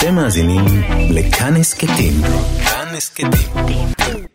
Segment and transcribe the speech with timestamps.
[0.00, 0.64] אתם מאזינים
[1.10, 2.12] לכאן הסכתים.
[2.64, 3.86] כאן הסכתים.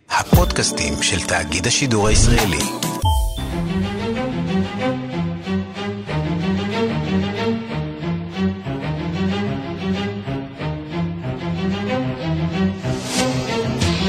[0.09, 2.57] הפודקאסטים של תאגיד השידור הישראלי.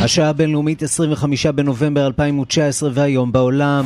[0.02, 3.84] השעה הבינלאומית 25 בנובמבר 2019 והיום בעולם.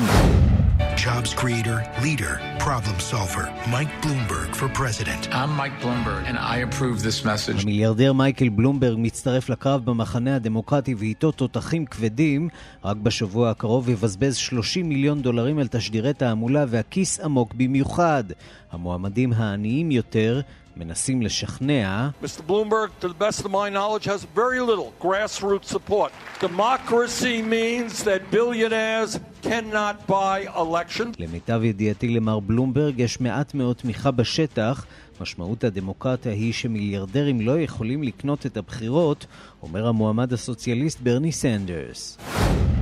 [1.07, 2.35] Jobs creator, leader.
[2.69, 3.45] problem solver,
[3.75, 5.23] Mike Bloomberg for president.
[5.41, 7.63] I'm Mike Bloomberg and I approve this message.
[7.63, 12.49] המיליארדר מייקל בלומברג מצטרף לקרב במחנה הדמוקרטי ואיתו תותחים כבדים.
[12.85, 18.25] רק בשבוע הקרוב יבזבז 30 מיליון דולרים על תשדירי תעמולה והכיס עמוק במיוחד.
[18.73, 20.41] המועמדים העניים יותר
[20.77, 22.09] מנסים לשכנע.
[22.23, 22.41] Mr.
[22.49, 26.13] Bloomberg, to the best of my knowledge, has very little grassroots support.
[26.41, 31.15] Democracy means that billionaires cannot buy elections.
[31.19, 34.87] למיטב ידיעתי למר בלומברג יש מעט מאוד תמיכה בשטח.
[35.21, 39.27] משמעות הדמוקרטיה היא שמיליארדרים לא יכולים לקנות את הבחירות,
[39.63, 42.19] אומר המועמד הסוציאליסט ברני סנדרס.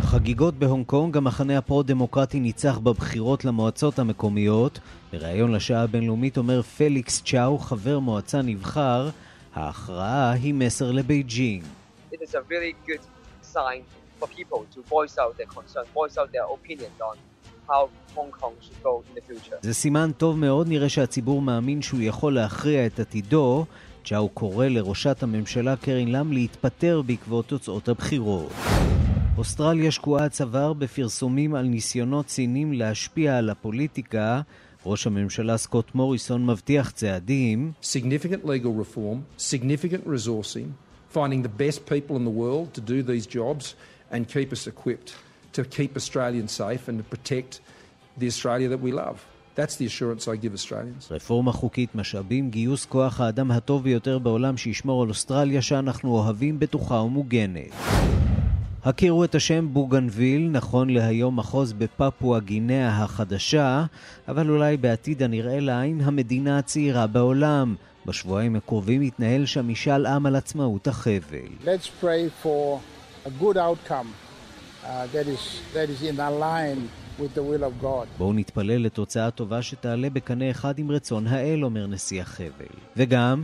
[0.02, 4.78] חגיגות בהונג קונג, המחנה הפרו-דמוקרטי ניצח בבחירות למועצות המקומיות.
[5.12, 9.08] בריאיון לשעה הבינלאומית אומר פליקס צ'או, חבר מועצה נבחר,
[9.54, 11.64] ההכרעה היא מסר לבייג'ינג.
[19.60, 23.66] זה סימן טוב מאוד, נראה שהציבור מאמין שהוא יכול להכריע את עתידו.
[24.04, 28.52] צ'או קורא לראשת הממשלה קרין לם להתפטר בעקבות תוצאות הבחירות.
[29.38, 34.40] אוסטרליה שקועה צוואר בפרסומים על ניסיונות סינים להשפיע על הפוליטיקה.
[34.86, 37.72] ראש הממשלה סקוט מוריסון מבטיח צעדים.
[37.82, 40.68] Significant legal reform, significant resourcing,
[41.14, 43.74] finding the best people in the world to do these jobs
[44.10, 45.27] and keep us equipped
[45.58, 47.52] to keep Australians safe and to protect
[48.20, 49.16] the Australia that we love.
[49.58, 51.08] That's the assurance I give Australians.
[51.10, 56.94] רפורמה חוקית, משאבים, גיוס כוח האדם הטוב ביותר בעולם שישמור על אוסטרליה שאנחנו אוהבים, בטוחה
[56.94, 57.70] ומוגנת.
[58.84, 63.84] הכירו את השם בוגנביל, נכון להיום מחוז בפפואה גינאה החדשה,
[64.28, 67.74] אבל אולי בעתיד הנראה לעין המדינה הצעירה בעולם.
[68.06, 71.48] בשבועיים הקרובים יתנהל שם משאל עם על עצמאות החבל.
[71.64, 72.80] Let's pray for
[73.26, 74.27] a good outcome
[78.18, 82.66] בואו נתפלל לתוצאה טובה שתעלה בקנה אחד עם רצון האל, אומר נשיא החבל.
[82.96, 83.42] וגם...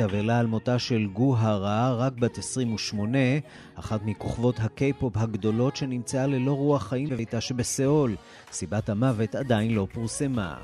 [0.00, 3.18] הדרומית אבלה על מותה של גו הרע, רק בת 28,
[3.74, 8.16] אחת מכוכבות הקיי-פופ הגדולות שנמצאה ללא רוח חיים בביתה שבסיאול.
[8.52, 10.54] סיבת המוות עדיין לא פורסמה.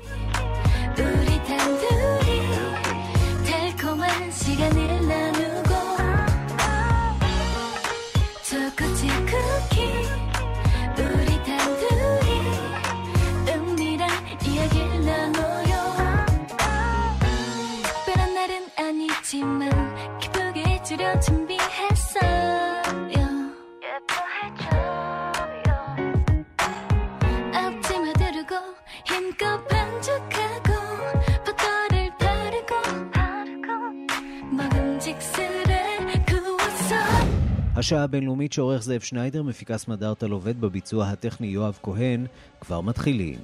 [37.85, 42.25] השעה הבינלאומית שעורך זאב שניידר, מפיקס מדארטל עובד בביצוע הטכני יואב כהן,
[42.61, 43.39] כבר מתחילים.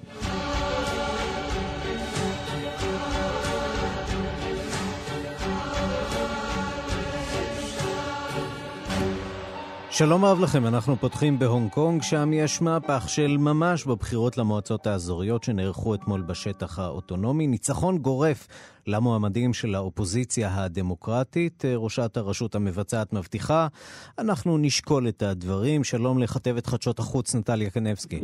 [9.94, 15.44] שלום רב לכם, אנחנו פותחים בהונג קונג, שם יש מהפך של ממש בבחירות למועצות האזוריות
[15.44, 17.48] שנערכו אתמול בשטח האוטונומי.
[17.48, 18.48] ניצחון גורף
[18.88, 21.64] למועמדים של האופוזיציה הדמוקרטית.
[21.76, 23.68] ראשת הרשות המבצעת מבטיחה,
[24.20, 25.84] אנחנו נשקול את הדברים.
[25.84, 28.22] שלום לכתבת חדשות החוץ נטליה קנבסקי.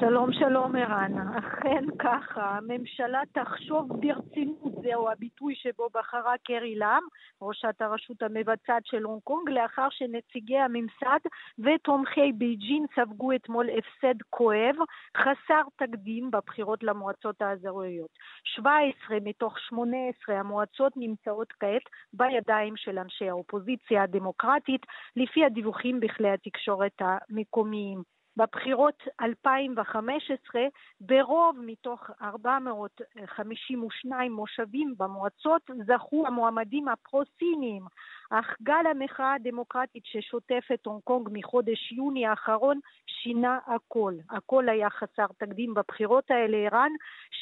[0.00, 1.12] שלום, שלום ערן.
[1.38, 7.02] אכן ככה, הממשלה תחשוב ברצינות, זהו הביטוי שבו בחרה קרי לם,
[7.42, 11.18] ראשת הרשות המבצעת של הונג קונג, לאחר שנציגי הממסד
[11.58, 14.76] ותומכי בייג'ין ספגו אתמול הפסד כואב,
[15.16, 18.10] חסר תקדים בבחירות למועצות האזוריות.
[18.44, 24.86] 17 מתוך 18 המועצות נמצאות כעת בידיים של אנשי האופוזיציה הדמוקרטית,
[25.16, 28.17] לפי הדיווחים בכלי התקשורת המקומיים.
[28.38, 30.62] בבחירות 2015
[31.00, 37.82] ברוב מתוך 452 מושבים במועצות זכו המועמדים הפרו-סיניים
[38.30, 44.14] אך גל המחאה הדמוקרטית ששוטף את הונג קונג מחודש יוני האחרון שינה הכל.
[44.30, 46.56] הכל היה חסר תקדים בבחירות האלה.
[46.56, 46.92] ערן,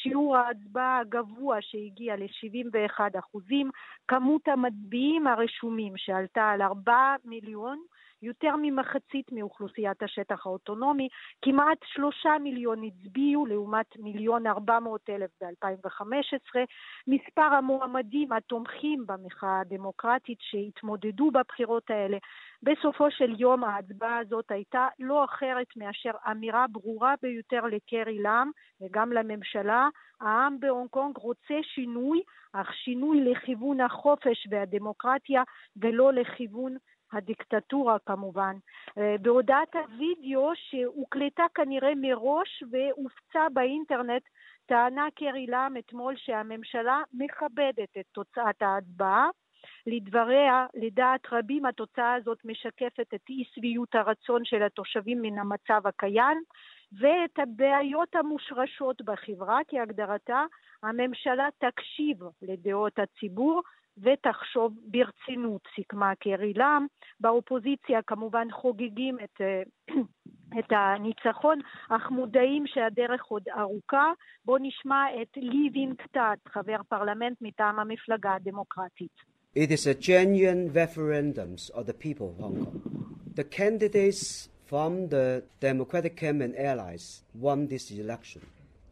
[0.03, 3.71] שיעור ההצבעה הגבוה שהגיע ל-71 אחוזים,
[4.09, 7.79] כמות המצביעים הרשומים שעלתה על 4 מיליון,
[8.23, 11.09] יותר ממחצית מאוכלוסיית השטח האוטונומי,
[11.43, 16.59] כמעט שלושה מיליון הצביעו לעומת מיליון ארבע מאות אלף ב-2015.
[17.07, 22.19] מספר המועמדים התומכים במחאה הדמוקרטית שהתמודדו בבחירות האלה,
[22.67, 29.13] בסופו של יום ההצבעה הזאת הייתה לא אחרת מאשר אמירה ברורה ביותר לקרי לאם וגם
[29.13, 29.89] לממשלה.
[30.21, 32.23] העם בהונג קונג רוצה שינוי,
[32.53, 35.43] אך שינוי לכיוון החופש והדמוקרטיה
[35.77, 36.77] ולא לכיוון
[37.13, 38.57] הדיקטטורה כמובן.
[38.99, 44.23] אה, בהודעת הווידאו שהוקלטה כנראה מראש והופצה באינטרנט
[44.67, 49.29] טענה קרי לאם אתמול שהממשלה מכבדת את תוצאת ההצבעה.
[49.87, 56.43] לדבריה, לדעת רבים התוצאה הזאת משקפת את אי שביעות הרצון של התושבים מן המצב הקיים
[57.01, 60.45] ואת הבעיות המושרשות בחברה כהגדרתה,
[60.83, 63.63] הממשלה תקשיב לדעות הציבור
[63.99, 66.87] ותחשוב ברצינות, סיכמה קרי לאם.
[67.21, 69.63] באופוזיציה כמובן חוגגים את, אה,
[70.59, 71.59] את הניצחון,
[71.91, 74.13] אך מודעים שהדרך עוד ארוכה.
[74.45, 79.36] בואו נשמע את לי וינקטט, חבר פרלמנט מטעם המפלגה הדמוקרטית.
[79.56, 82.82] It is a genuine referendum of the people of Hong Kong.
[83.36, 88.42] The candidates from the Democratic camp and allies won this election.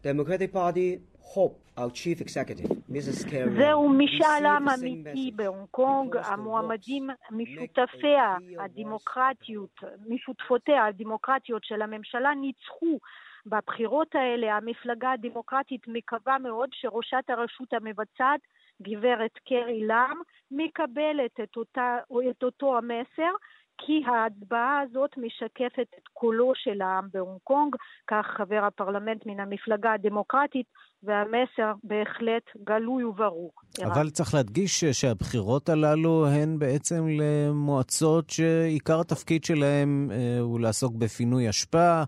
[0.02, 1.00] Democratic Party
[1.34, 3.26] hope our chief executive, Mrs.
[3.30, 13.00] Kerry, זהו משאל עם אמיתי בהונג קונג, המועמדים משותפיה הדמוקרטיות, משותפותיה הדמוקרטיות של הממשלה ניצחו
[13.46, 14.58] בבחירות האלה.
[14.58, 18.40] המפלגה הדמוקרטית מקווה מאוד שראשת הרשות המבצעת,
[18.83, 20.19] גברת קרי לאם,
[20.51, 21.97] מקבלת את, אותה,
[22.31, 23.33] את אותו המסר
[23.79, 27.77] כי ההצבעה הזאת משקפת את קולו של העם בהונג קונג,
[28.07, 30.67] כך חבר הפרלמנט מן המפלגה הדמוקרטית,
[31.03, 33.53] והמסר בהחלט גלוי וברור.
[33.85, 41.51] אבל צריך להדגיש שהבחירות הללו הן בעצם למועצות שעיקר התפקיד שלהן אה, הוא לעסוק בפינוי
[41.51, 42.03] אשפה.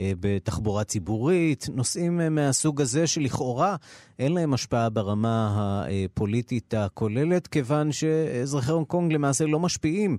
[0.00, 3.76] אה, בתחבורה ציבורית, נושאים אה, מהסוג הזה שלכאורה
[4.18, 10.18] אין להם השפעה ברמה הפוליטית הכוללת, כיוון שאזרחי הונג קונג למעשה לא משפיעים, אה,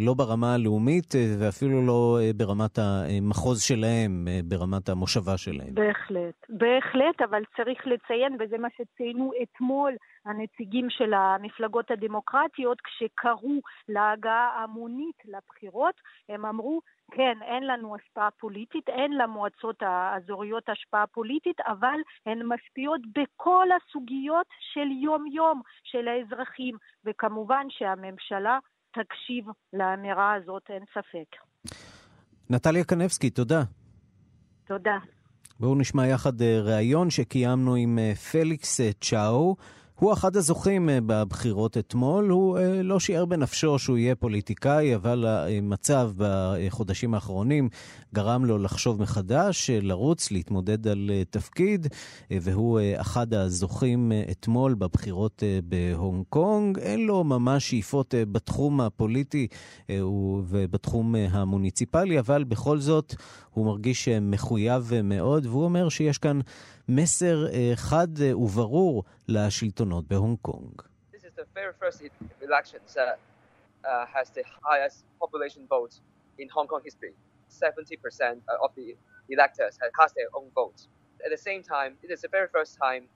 [0.00, 5.74] לא ברמה הלאומית ואפילו לא ברמת המחוז שלהם, ברמת המושבה שלהם.
[5.74, 9.92] בהחלט, בהחלט, אבל צריך לציין, וזה מה שציינו אתמול
[10.26, 15.94] הנציגים של המפלגות הדמוקרטיות, כשקראו להגעה המונית לבחירות,
[16.28, 16.80] הם אמרו
[17.10, 24.46] כן, אין לנו השפעה פוליטית, אין למועצות האזוריות השפעה פוליטית, אבל הן משפיעות בכל הסוגיות
[24.72, 28.58] של יום-יום של האזרחים, וכמובן שהממשלה
[29.02, 31.36] תקשיב לאמירה הזאת, אין ספק.
[32.50, 33.62] נטליה קנבסקי, תודה.
[34.66, 34.98] תודה.
[35.60, 39.56] בואו נשמע יחד אה, ראיון שקיימנו עם אה, פליקס אה, צ'או.
[39.98, 42.28] הוא אחד הזוכים אה, בבחירות אתמול.
[42.28, 47.68] הוא אה, לא שיער בנפשו שהוא יהיה פוליטיקאי, אבל המצב בחודשים האחרונים
[48.14, 51.86] גרם לו לחשוב מחדש, אה, לרוץ, להתמודד על תפקיד,
[52.30, 56.78] והוא אחד הזוכים אתמול בבחירות בהונג קונג.
[56.78, 59.46] אין לו ממש שאיפות בתחום הפוליטי
[60.48, 63.14] ובתחום המוניציפלי, אבל בכל זאת
[63.50, 66.40] הוא מרגיש מחויב מאוד, והוא אומר שיש כאן
[66.89, 70.81] מסר חד וברור לשלטונות בהונג קונג.
[73.85, 75.93] Uh, has the highest population vote
[76.41, 77.13] in Hong Kong history.
[77.49, 78.95] 70% of the
[79.29, 80.87] electors have cast their own vote.
[81.25, 83.09] At the same time, it is the very first time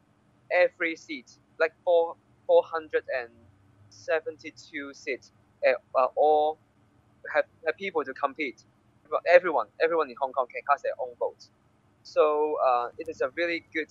[0.51, 2.15] every seat, like four,
[2.47, 5.31] 472 seats,
[5.67, 5.73] uh,
[6.15, 6.57] all
[7.33, 8.63] have, have people to compete.
[9.33, 11.47] everyone, everyone in Hong Kong can cast their own vote.
[12.02, 13.90] So uh, it is a really good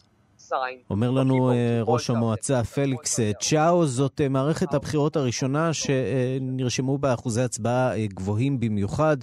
[0.89, 1.51] אומר לנו
[1.85, 9.17] ראש המועצה פליקס צ'או, זאת מערכת הבחירות הראשונה שנרשמו בה אחוזי הצבעה גבוהים במיוחד.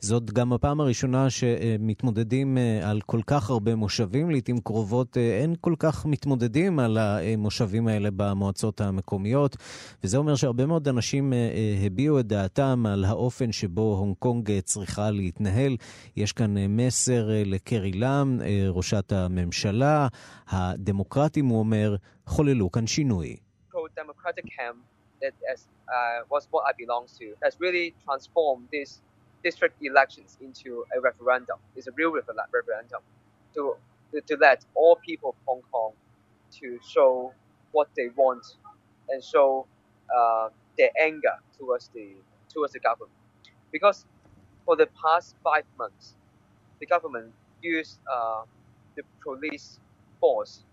[0.00, 4.30] זאת גם הפעם הראשונה שמתמודדים אה, על כל כך הרבה מושבים.
[4.30, 9.56] לעיתים קרובות אה, אין כל כך מתמודדים על המושבים האלה במועצות המקומיות,
[10.04, 11.48] וזה אומר שהרבה מאוד אנשים אה,
[11.86, 15.76] הביעו את דעתם על האופן שבו הונג קונג צריכה להתנהל.
[16.16, 18.38] יש כאן מסר לקרי לאם,
[18.68, 20.08] ראשת הממשלה.
[20.48, 23.36] הדמוקרטים, הוא אומר, חוללו כאן שינוי.
[25.20, 29.00] that as, uh, was what I belong to has really transformed this
[29.44, 31.58] district elections into a referendum.
[31.76, 33.02] It's a real referendum
[33.54, 33.76] to,
[34.12, 35.92] to, to let all people of Hong Kong
[36.60, 37.32] to show
[37.72, 38.44] what they want
[39.08, 39.66] and show
[40.16, 42.14] uh, their anger towards the
[42.52, 43.12] towards the government.
[43.72, 44.06] Because
[44.64, 46.14] for the past five months,
[46.80, 48.42] the government used uh,
[48.96, 49.80] the police
[50.20, 50.64] force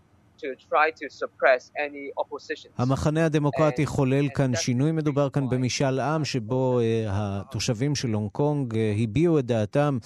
[2.78, 9.38] המחנה הדמוקרטי חולל כאן שינוי, מדובר כאן במשאל עם שבו התושבים של הונג קונג הביעו
[9.38, 9.98] את דעתם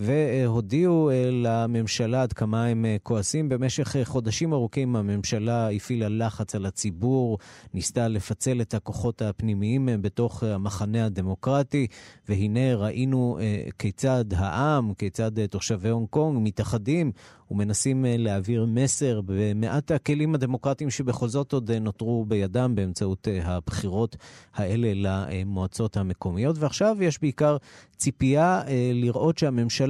[0.00, 3.48] והודיעו אה, לממשלה עד כמה הם אה, כועסים.
[3.48, 7.38] במשך אה, חודשים ארוכים הממשלה הפעילה לחץ על הציבור,
[7.74, 11.86] ניסתה לפצל את הכוחות הפנימיים בתוך המחנה הדמוקרטי,
[12.28, 13.38] והנה ראינו
[13.78, 17.12] כיצד העם, כיצד תושבי הונג קונג מתאחדים
[17.50, 24.16] ומנסים להעביר מסר במעט הכלים הדמוקרטיים שבכל זאת עוד נותרו בידם באמצעות הבחירות
[24.54, 26.58] האלה למועצות המקומיות.
[26.58, 27.56] ועכשיו יש בעיקר
[27.96, 28.62] ציפייה
[28.94, 29.89] לראות שהממשלה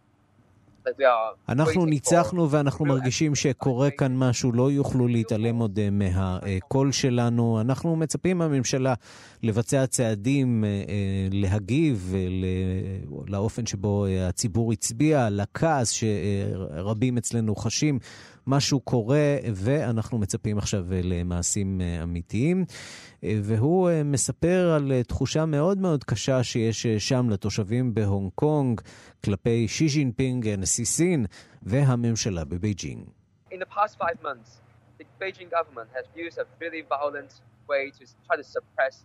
[1.49, 7.61] אנחנו ניצחנו ואנחנו מרגישים שקורה כאן משהו, לא יוכלו להתעלם עוד אה, מהקול שלנו.
[7.61, 8.93] אנחנו מצפים מהממשלה
[9.43, 12.15] לבצע צעדים, אה, אה, להגיב
[13.27, 17.99] לאופן שבו הציבור הצביע, לכעס שרבים אצלנו חשים.
[18.47, 22.65] משהו קורה, ואנחנו מצפים עכשיו למעשים אמיתיים.
[23.23, 28.81] והוא מספר על תחושה מאוד מאוד קשה שיש שם לתושבים בהונג קונג
[29.25, 31.25] כלפי שי ג'ינפינג, נשיא סין,
[31.63, 33.09] והממשלה בבייג'ינג.
[33.51, 33.65] The
[38.27, 38.95] the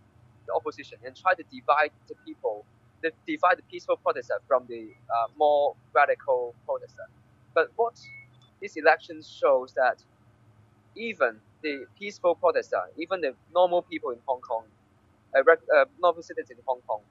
[0.47, 2.65] the opposition and try to divide the people,
[3.03, 4.83] to divide the peaceful protester from the
[5.15, 7.05] uh, more radical protester.
[7.53, 7.95] But what
[8.61, 10.03] this election shows that
[10.95, 14.65] even the peaceful protester, even the normal people in Hong Kong,
[15.35, 15.41] uh,
[15.75, 17.01] uh, normal citizens in Hong Kong,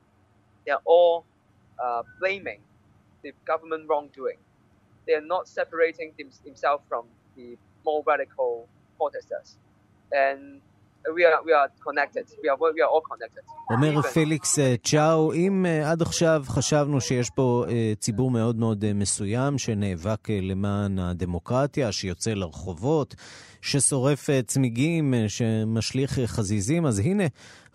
[0.66, 1.26] they are all
[1.82, 2.60] uh, blaming
[3.22, 4.38] the government wrongdoing.
[5.06, 9.56] They are not separating them, themselves from the more radical protesters.
[10.12, 10.60] And
[11.14, 12.24] we are, we are connected.
[12.42, 13.42] We are, we are all connected.
[13.70, 17.64] אומר פליקס צ'או, אם עד עכשיו חשבנו שיש פה
[17.98, 23.14] ציבור מאוד מאוד מסוים שנאבק למען הדמוקרטיה, שיוצא לרחובות,
[23.62, 27.24] ששורף צמיגים, שמשליך חזיזים, אז הנה,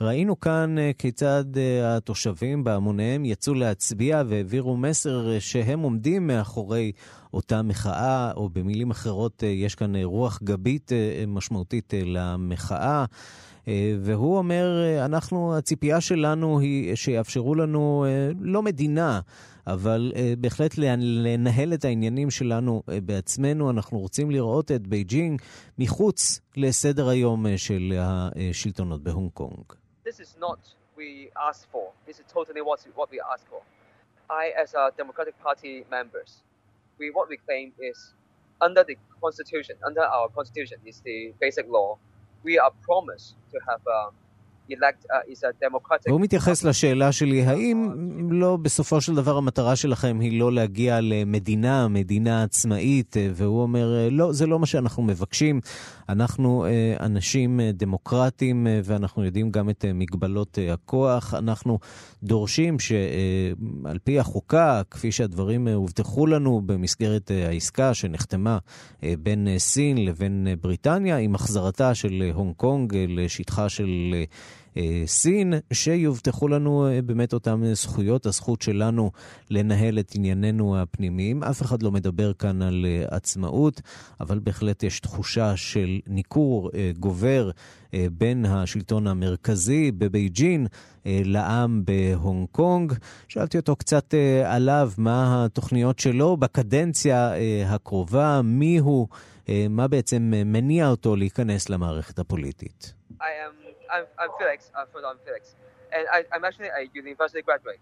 [0.01, 1.45] ראינו כאן כיצד
[1.83, 6.91] התושבים בהמוניהם יצאו להצביע והעבירו מסר שהם עומדים מאחורי
[7.33, 10.91] אותה מחאה, או במילים אחרות, יש כאן רוח גבית
[11.27, 13.05] משמעותית למחאה.
[14.01, 14.65] והוא אומר,
[15.05, 18.05] אנחנו, הציפייה שלנו היא שיאפשרו לנו
[18.39, 19.19] לא מדינה,
[19.67, 23.69] אבל בהחלט לנהל את העניינים שלנו בעצמנו.
[23.69, 25.41] אנחנו רוצים לראות את בייג'ינג
[25.79, 29.80] מחוץ לסדר היום של השלטונות בהונג קונג.
[30.11, 30.59] This is not
[30.97, 31.93] we asked for.
[32.05, 33.61] This is totally what, what we asked for.
[34.29, 36.41] I, as a Democratic Party members,
[36.99, 38.13] we what we claim is
[38.59, 41.97] under the constitution, under our constitution is the basic law.
[42.43, 44.09] We are promised to have a
[46.07, 47.89] והוא מתייחס לשאלה שלי, האם
[48.31, 54.33] לא בסופו של דבר המטרה שלכם היא לא להגיע למדינה, מדינה עצמאית, והוא אומר, לא,
[54.33, 55.61] זה לא מה שאנחנו מבקשים.
[56.09, 56.65] אנחנו
[56.99, 61.33] אנשים דמוקרטיים ואנחנו יודעים גם את מגבלות הכוח.
[61.33, 61.79] אנחנו
[62.23, 68.57] דורשים שעל פי החוקה, כפי שהדברים הובטחו לנו במסגרת העסקה שנחתמה
[69.19, 74.13] בין סין לבין בריטניה, עם החזרתה של הונג קונג לשטחה של...
[75.05, 79.11] סין, שיובטחו לנו באמת אותן זכויות, הזכות שלנו
[79.49, 81.43] לנהל את ענייננו הפנימיים.
[81.43, 83.81] אף אחד לא מדבר כאן על עצמאות,
[84.19, 87.51] אבל בהחלט יש תחושה של ניכור גובר
[88.11, 90.67] בין השלטון המרכזי בבייג'ין
[91.05, 92.93] לעם בהונג קונג.
[93.27, 94.13] שאלתי אותו קצת
[94.45, 97.31] עליו, מה התוכניות שלו בקדנציה
[97.65, 99.07] הקרובה, מי הוא,
[99.69, 102.93] מה בעצם מניע אותו להיכנס למערכת הפוליטית.
[103.11, 103.60] I am
[103.91, 104.71] I'm, I'm Felix.
[104.75, 105.55] I'm I'm Felix,
[105.93, 107.79] and I, I'm actually a university graduate.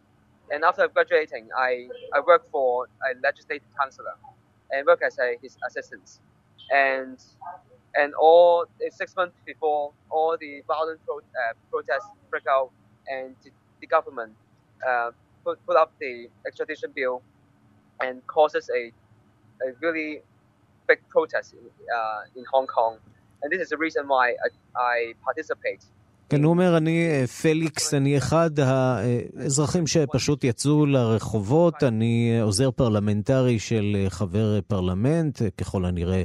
[0.51, 4.15] And after graduating, I, I work for a legislative counselor
[4.71, 6.19] and work as a, his assistant.
[6.71, 7.19] And
[7.95, 12.71] and all six months before all the violent pro, uh, protests break out
[13.07, 13.51] and the,
[13.81, 14.33] the government
[14.87, 15.11] uh,
[15.43, 17.21] put, put up the extradition bill
[18.01, 18.91] and causes a,
[19.67, 20.21] a really
[20.87, 21.59] big protest in,
[21.95, 22.97] uh, in Hong Kong.
[23.41, 25.83] And this is the reason why I, I participate
[26.29, 34.05] כן, הוא אומר, אני פליקס, אני אחד האזרחים שפשוט יצאו לרחובות, אני עוזר פרלמנטרי של
[34.09, 36.23] חבר פרלמנט, ככל הנראה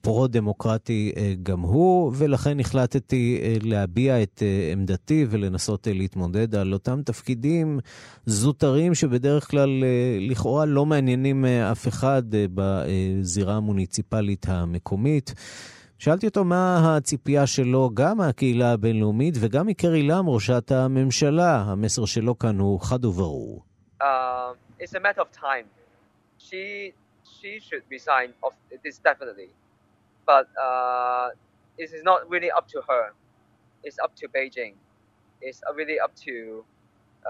[0.00, 4.42] פרו-דמוקרטי גם הוא, ולכן החלטתי להביע את
[4.72, 7.80] עמדתי ולנסות להתמודד על אותם תפקידים
[8.26, 9.84] זוטרים שבדרך כלל
[10.20, 15.34] לכאורה לא מעניינים אף אחד בזירה המוניציפלית המקומית.
[15.99, 21.63] שאלתי אותו מה הציפייה שלו גם מהקהילה הבינלאומית וגם מקרי לם, ראשת הממשלה.
[21.67, 23.63] המסר שלו כאן הוא חד וברור.
[24.01, 24.05] Uh,
[24.79, 25.67] it's a matter of time.
[26.37, 26.93] She,
[27.23, 29.49] she should resign of this definitely.
[30.25, 31.29] But uh,
[31.77, 33.13] it is not really up to her.
[33.83, 34.73] It's up to Beijing.
[35.41, 36.65] It's really up to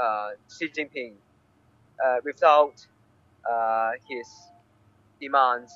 [0.02, 1.14] uh, Xi Jinping.
[2.04, 2.78] Uh, without
[3.50, 4.28] uh, his
[5.20, 5.72] demands,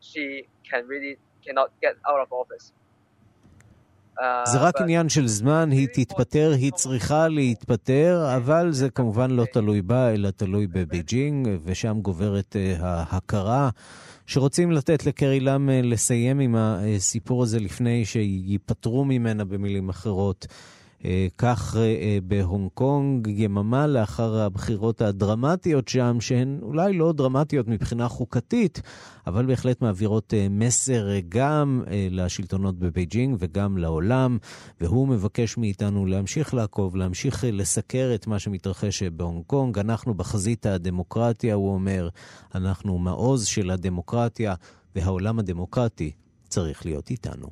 [0.00, 2.71] she can really cannot get out of office.
[4.45, 9.81] זה רק עניין של זמן, היא תתפטר, היא צריכה להתפטר, אבל זה כמובן לא תלוי
[9.81, 13.69] בה, אלא תלוי בבייג'ינג, ושם גוברת ההכרה.
[14.25, 20.47] שרוצים לתת לקרי לם לסיים עם הסיפור הזה לפני שייפטרו ממנה במילים אחרות.
[21.05, 28.07] אה, כך אה, בהונג קונג, יממה לאחר הבחירות הדרמטיות שם, שהן אולי לא דרמטיות מבחינה
[28.07, 28.81] חוקתית,
[29.27, 34.37] אבל בהחלט מעבירות אה, מסר גם לשלטונות בבייג'ינג וגם לעולם,
[34.81, 39.79] והוא מבקש מאיתנו להמשיך לעקוב, להמשיך לסקר את מה שמתרחש בהונג קונג.
[39.79, 42.09] אנחנו בחזית הדמוקרטיה, הוא אומר,
[42.55, 44.53] אנחנו מעוז של הדמוקרטיה,
[44.95, 46.11] והעולם הדמוקרטי
[46.47, 47.47] צריך להיות איתנו.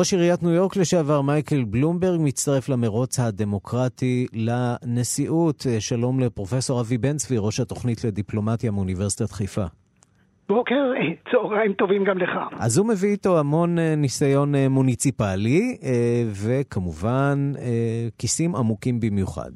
[0.00, 5.66] ראש עיריית ניו יורק לשעבר מייקל בלומברג מצטרף למרוץ הדמוקרטי לנשיאות.
[5.78, 9.64] שלום לפרופסור אבי בן צבי, ראש התוכנית לדיפלומטיה מאוניברסיטת חיפה.
[10.48, 10.92] בוקר,
[11.30, 12.30] צהריים טובים גם לך.
[12.58, 17.52] אז הוא מביא איתו המון אה, ניסיון אה, מוניציפלי, אה, וכמובן
[18.18, 19.50] כיסים עמוקים במיוחד.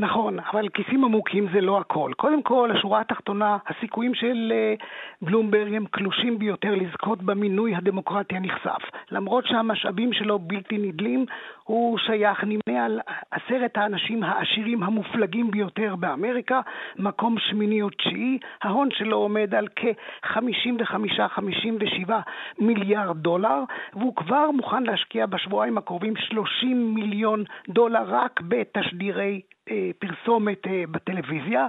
[0.00, 2.12] נכון, אבל כיסים עמוקים זה לא הכל.
[2.16, 4.84] קודם כל, השורה התחתונה, הסיכויים של uh,
[5.22, 8.82] בלומברג הם קלושים ביותר לזכות במינוי הדמוקרטי הנכסף.
[9.10, 11.26] למרות שהמשאבים שלו בלתי נדלים,
[11.70, 13.00] הוא שייך, נמנה על
[13.30, 16.60] עשרת האנשים העשירים המופלגים ביותר באמריקה,
[16.98, 22.10] מקום שמיני או תשיעי, ההון שלו עומד על כ-55-57
[22.58, 23.58] מיליארד דולר,
[23.94, 29.40] והוא כבר מוכן להשקיע בשבועיים הקרובים 30 מיליון דולר רק בתשדירי
[29.70, 31.66] אה, פרסומת אה, בטלוויזיה,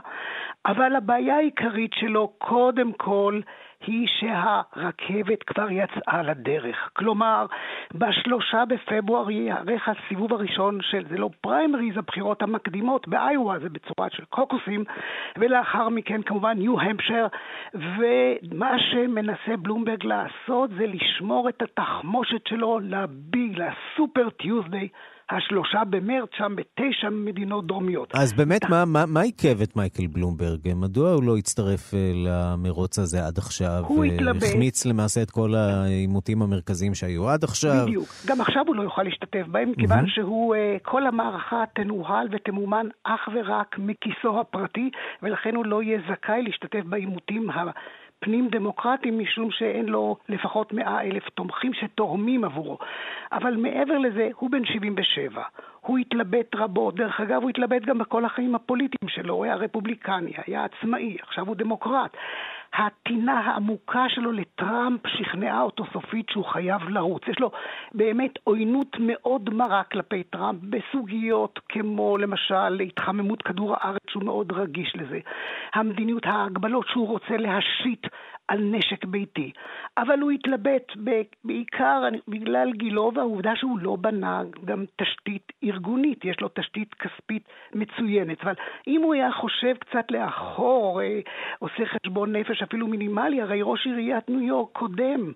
[0.66, 3.42] אבל הבעיה העיקרית שלו קודם כל
[3.88, 6.90] היא שהרכבת כבר יצאה לדרך.
[6.94, 7.46] כלומר,
[7.94, 14.26] בשלושה בפברואר ייערך הסיבוב הראשון של, זה לא פריימריז, הבחירות המקדימות באיואה, זה בצורה של
[14.26, 14.84] קוקוסים,
[15.38, 17.28] ולאחר מכן כמובן ניו-המפשר,
[17.74, 24.88] ומה שמנסה בלומברג לעשות זה לשמור את התחמושת שלו לביג, לסופר טיוזדיי.
[25.32, 28.16] השלושה במרץ, שם בתשע מדינות דרומיות.
[28.16, 30.60] אז באמת, מה, מה, מה עיכב את מייקל בלומברג?
[30.76, 33.84] מדוע הוא לא הצטרף אה, למרוץ הזה עד עכשיו?
[33.88, 34.44] הוא התלבט.
[34.44, 37.86] החמיץ למעשה את כל העימותים המרכזיים שהיו עד עכשיו.
[37.86, 38.08] בדיוק.
[38.26, 43.30] גם עכשיו הוא לא יוכל להשתתף בהם, כיוון שהוא, אה, כל המערכה תנוהל ותמומן אך
[43.36, 44.90] ורק מכיסו הפרטי,
[45.24, 47.72] ולכן הוא לא יהיה זכאי להשתתף בעימותים ה...
[48.24, 52.78] פנים דמוקרטי משום שאין לו לפחות מאה אלף תומכים שתורמים עבורו.
[53.32, 55.44] אבל מעבר לזה, הוא בן 77.
[55.82, 60.32] הוא התלבט רבות, דרך אגב הוא התלבט גם בכל החיים הפוליטיים שלו, הוא היה רפובליקני,
[60.48, 62.18] היה עצמאי, עכשיו הוא דמוקרט.
[62.74, 67.22] הטינה העמוקה שלו לטראמפ שכנעה אותו סופית שהוא חייב לרוץ.
[67.28, 67.52] יש לו
[67.94, 74.96] באמת עוינות מאוד מרה כלפי טראמפ בסוגיות כמו למשל התחממות כדור הארץ, שהוא מאוד רגיש
[74.96, 75.20] לזה.
[75.74, 78.08] המדיניות, ההגבלות שהוא רוצה להשית
[78.52, 79.52] על נשק ביתי.
[79.98, 80.92] אבל הוא התלבט
[81.44, 88.44] בעיקר בגלל גילו והעובדה שהוא לא בנה גם תשתית ארגונית, יש לו תשתית כספית מצוינת.
[88.44, 88.54] אבל
[88.88, 91.20] אם הוא היה חושב קצת לאחור, אה,
[91.60, 95.32] עושה חשבון נפש אפילו מינימלי, הרי ראש עיריית ניו יורק קודם,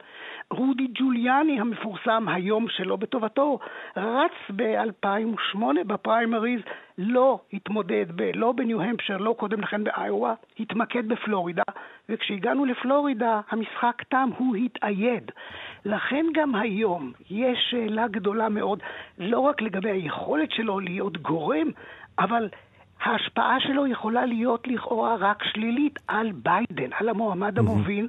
[0.51, 3.59] רודי ג'וליאני המפורסם היום שלא בטובתו,
[3.97, 6.61] רץ ב-2008 בפריימריז,
[6.97, 11.63] לא התמודד ב, לא בניו-המפשר, לא קודם לכן באיואה, התמקד בפלורידה,
[12.09, 15.31] וכשהגענו לפלורידה המשחק תם, הוא התאייד.
[15.85, 18.79] לכן גם היום יש שאלה גדולה מאוד,
[19.17, 21.67] לא רק לגבי היכולת שלו להיות גורם,
[22.19, 22.49] אבל
[23.01, 28.07] ההשפעה שלו יכולה להיות לכאורה רק שלילית על ביידן, על המועמד המוביל.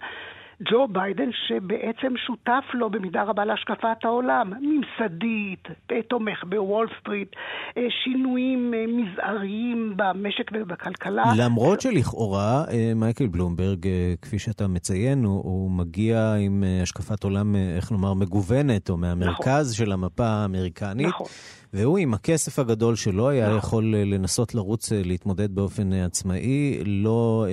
[0.62, 5.68] ג'ו ביידן, שבעצם שותף לו במידה רבה להשקפת העולם, ממסדית,
[6.08, 7.28] תומך בוול סטריט,
[7.76, 11.24] אה, שינויים אה, מזעריים במשק ובכלכלה.
[11.36, 13.88] למרות שלכאורה אה, מייקל בלומברג,
[14.22, 19.86] כפי שאתה מציין, הוא, הוא מגיע עם השקפת עולם, איך נאמר, מגוונת, או מהמרכז נכון.
[19.86, 21.06] של המפה האמריקנית.
[21.06, 21.26] נכון.
[21.72, 23.58] והוא עם הכסף הגדול שלו היה נכון.
[23.58, 27.46] יכול לנסות לרוץ, להתמודד באופן עצמאי, לא,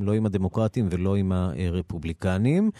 [0.00, 2.70] לא עם הדמוקרטים ולא עם הרפובליקנים.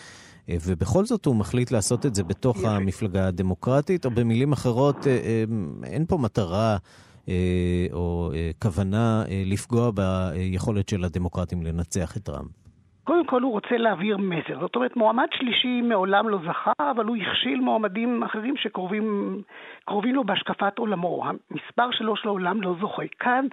[0.48, 2.70] ובכל זאת הוא מחליט לעשות את זה בתוך יפה.
[2.70, 5.06] המפלגה הדמוקרטית, או במילים אחרות,
[5.84, 6.76] אין פה מטרה
[7.92, 12.59] או כוונה לפגוע ביכולת של הדמוקרטים לנצח את טראמפ.
[13.10, 14.60] קודם כל הוא רוצה להעביר מסר.
[14.60, 20.78] זאת אומרת, מועמד שלישי מעולם לא זכה, אבל הוא הכשיל מועמדים אחרים שקרובים לו בהשקפת
[20.78, 21.24] עולמו.
[21.24, 23.02] המספר שלו של העולם לא זוכה.
[23.18, 23.46] כאן,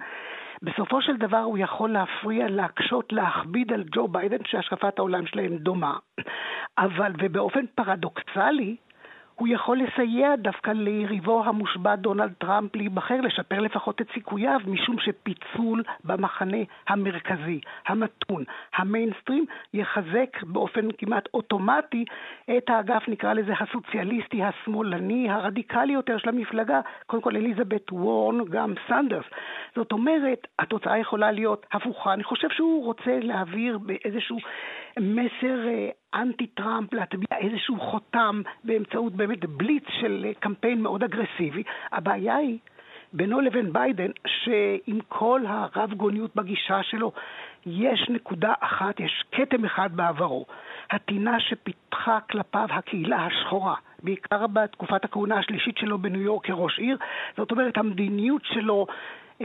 [0.62, 5.96] בסופו של דבר הוא יכול להפריע, להקשות, להכביד על ג'ו ביידן, שהשקפת העולם שלהם דומה.
[6.78, 8.76] אבל, ובאופן פרדוקסלי,
[9.38, 15.82] הוא יכול לסייע דווקא ליריבו המושבע דונלד טראמפ להיבחר, לשפר לפחות את סיכוייו, משום שפיצול
[16.04, 16.56] במחנה
[16.88, 18.44] המרכזי, המתון,
[18.76, 22.04] המיינסטרים, יחזק באופן כמעט אוטומטי
[22.56, 28.74] את האגף, נקרא לזה הסוציאליסטי, השמאלני, הרדיקלי יותר של המפלגה, קודם כל אליזבת וורן, גם
[28.88, 29.26] סנדרס.
[29.76, 32.12] זאת אומרת, התוצאה יכולה להיות הפוכה.
[32.12, 34.38] אני חושב שהוא רוצה להעביר באיזשהו
[35.00, 41.62] מסר אה, אנטי טראמפ, להטביע איזשהו חותם באמצעות באמת בליץ של אה, קמפיין מאוד אגרסיבי.
[41.92, 42.58] הבעיה היא
[43.12, 47.12] בינו לבין ביידן, שעם כל הרב גוניות בגישה שלו,
[47.66, 50.46] יש נקודה אחת, יש כתם אחד בעברו.
[50.90, 56.96] הטינה שפיתחה כלפיו הקהילה השחורה, בעיקר בתקופת הכהונה השלישית שלו בניו יורק כראש עיר.
[57.36, 58.86] זאת אומרת, המדיניות שלו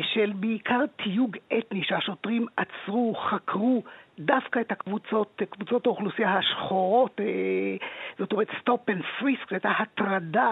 [0.01, 3.83] של בעיקר תיוג אתני, שהשוטרים עצרו, חקרו,
[4.19, 7.25] דווקא את הקבוצות, קבוצות האוכלוסייה השחורות, אה,
[8.19, 10.51] זאת אומרת stop and frisk, את ההטרדה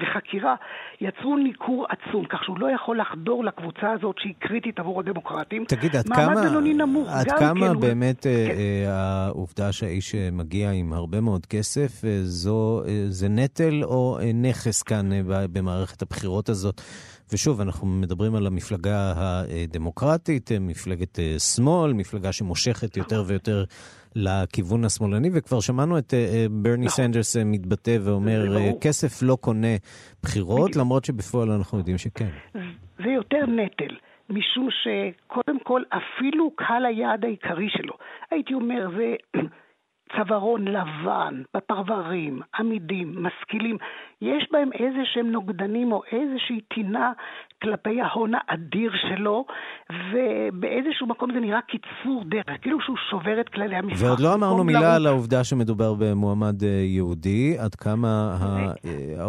[0.00, 0.54] וחקירה,
[1.00, 5.64] יצרו ניכור עצום, כך שהוא לא יכול לחדור לקבוצה הזאת שהיא קריטית עבור הדמוקרטים.
[5.64, 6.34] תגיד, עד כמה,
[6.74, 8.32] נמוך, עד כמה כן באמת הוא...
[8.32, 8.54] אה, כן.
[8.58, 16.02] אה, העובדה שהאיש מגיע עם הרבה מאוד כסף, זו, זה נטל או נכס כאן במערכת
[16.02, 16.80] הבחירות הזאת?
[17.32, 23.64] ושוב, אנחנו מדברים על המפלגה הדמוקרטית, מפלגת אה, שמאל, מפלגה שמושכת יותר ויותר
[24.16, 26.88] לכיוון השמאלני, וכבר שמענו את אה, אה, ברני נכון.
[26.88, 28.46] סנדרס מתבטא ואומר,
[28.80, 29.76] כסף לא קונה
[30.22, 32.28] בחירות, למרות שבפועל אנחנו יודעים שכן.
[32.98, 33.94] זה יותר נטל.
[34.30, 37.94] משום שקודם כל, אפילו קהל היעד העיקרי שלו,
[38.30, 39.14] הייתי אומר, זה
[40.16, 43.76] צווארון לבן, בפרברים, עמידים, משכילים,
[44.20, 47.12] יש בהם איזה שהם נוגדנים או איזושהי טינה
[47.62, 49.44] כלפי ההון האדיר שלו,
[50.12, 54.06] ובאיזשהו מקום זה נראה קיצור דרך, כאילו שהוא שובר את כללי המשחק.
[54.06, 54.96] ועוד לא אמרנו מילה לראות...
[54.96, 58.36] על העובדה שמדובר במועמד אה, יהודי, עד כמה.
[58.84, 59.24] אה,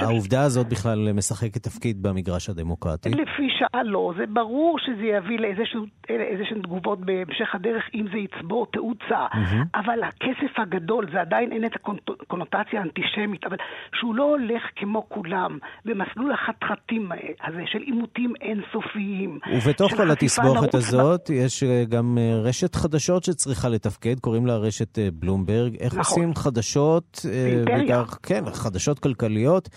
[0.00, 3.08] העובדה הזאת בכלל משחקת תפקיד במגרש הדמוקרטי.
[3.08, 9.26] לפי שעה לא, זה ברור שזה יביא לאיזשהן תגובות בהמשך הדרך, אם זה יצבור תאוצה,
[9.74, 11.74] אבל הכסף הגדול, זה עדיין אין את
[12.20, 13.56] הקונוטציה האנטישמית, אבל
[13.94, 17.12] שהוא לא הולך כמו כולם במסלול החתחתים
[17.44, 19.38] הזה של עימותים אינסופיים.
[19.56, 21.32] ובתוך כל התסבוכת הזאת ב...
[21.32, 25.76] יש אה, גם אה, רשת חדשות שצריכה לתפקד, קוראים לה רשת אה, בלומברג.
[25.80, 26.22] איך נכון.
[26.22, 27.26] עושים חדשות,
[27.64, 29.68] בעיקר, כן, חדשות כלכליות,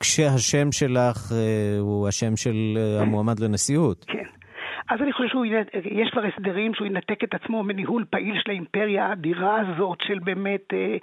[0.00, 1.32] כשהשם שלך
[1.80, 4.04] הוא השם של המועמד לנשיאות?
[4.08, 4.19] כן.
[4.90, 9.60] אז אני חושב שיש כבר הסדרים שהוא ינתק את עצמו מניהול פעיל של האימפריה האדירה
[9.60, 10.96] הזאת, של באמת, אה,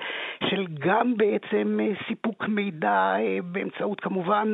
[0.49, 4.53] של גם בעצם אה, סיפוק מידע אה, באמצעות כמובן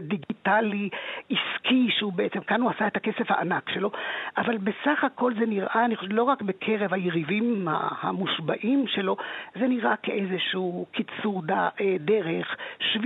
[0.00, 0.88] דיגיטלי,
[1.30, 3.90] עסקי, שהוא בעצם, כאן הוא עשה את הכסף הענק שלו,
[4.36, 7.68] אבל בסך הכל זה נראה, אני חושב, לא רק בקרב היריבים
[8.00, 9.16] המושבעים שלו,
[9.60, 11.42] זה נראה כאיזשהו קיצור
[12.00, 12.56] דרך,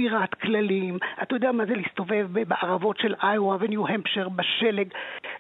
[0.03, 0.99] שבירת כללים.
[1.23, 4.89] אתה יודע מה זה להסתובב בערבות של איואה וניו-המפשר בשלג.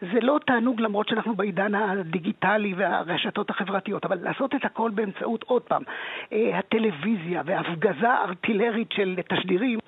[0.01, 5.63] זה לא תענוג למרות שאנחנו בעידן הדיגיטלי והרשתות החברתיות, אבל לעשות את הכל באמצעות, עוד
[5.63, 5.83] פעם,
[6.33, 9.79] אה, הטלוויזיה והפגזה ארטילרית של תשדירים,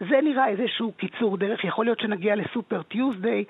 [0.00, 1.64] זה נראה איזשהו קיצור דרך.
[1.64, 3.44] יכול להיות שנגיע ל Super Tuesday,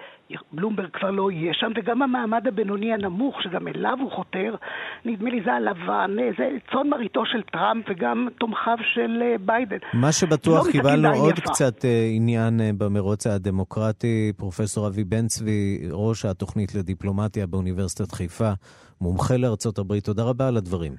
[0.52, 4.54] בלומברג כבר לא יהיה שם, וגם המעמד הבינוני הנמוך, שגם אליו הוא חותר,
[5.04, 9.76] נדמה לי זה הלבן, זה צאן מרעיתו של טראמפ וגם תומכיו של אה, ביידן.
[9.94, 11.50] מה שבטוח, לא קיבלנו עוד יפה.
[11.50, 14.32] קצת אה, עניין אה, במרוץ הדמוקרטי.
[14.36, 18.50] פרופסור אבי בן צבי, ראש התוכנית לדיפלומטיה באוניברסיטת חיפה,
[19.00, 20.92] מומחה לארצות הברית, תודה רבה על הדברים.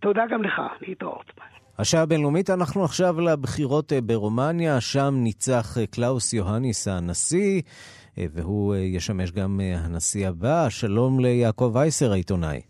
[0.00, 1.32] תודה גם לך, להתראות.
[1.78, 7.62] השעה הבינלאומית, אנחנו עכשיו לבחירות אה, ברומניה, שם ניצח אה, קלאוס יוהניס הנשיא,
[8.18, 10.66] אה, והוא ישמש גם הנשיא הבא.
[10.68, 12.60] שלום ליעקב וייסר העיתונאי.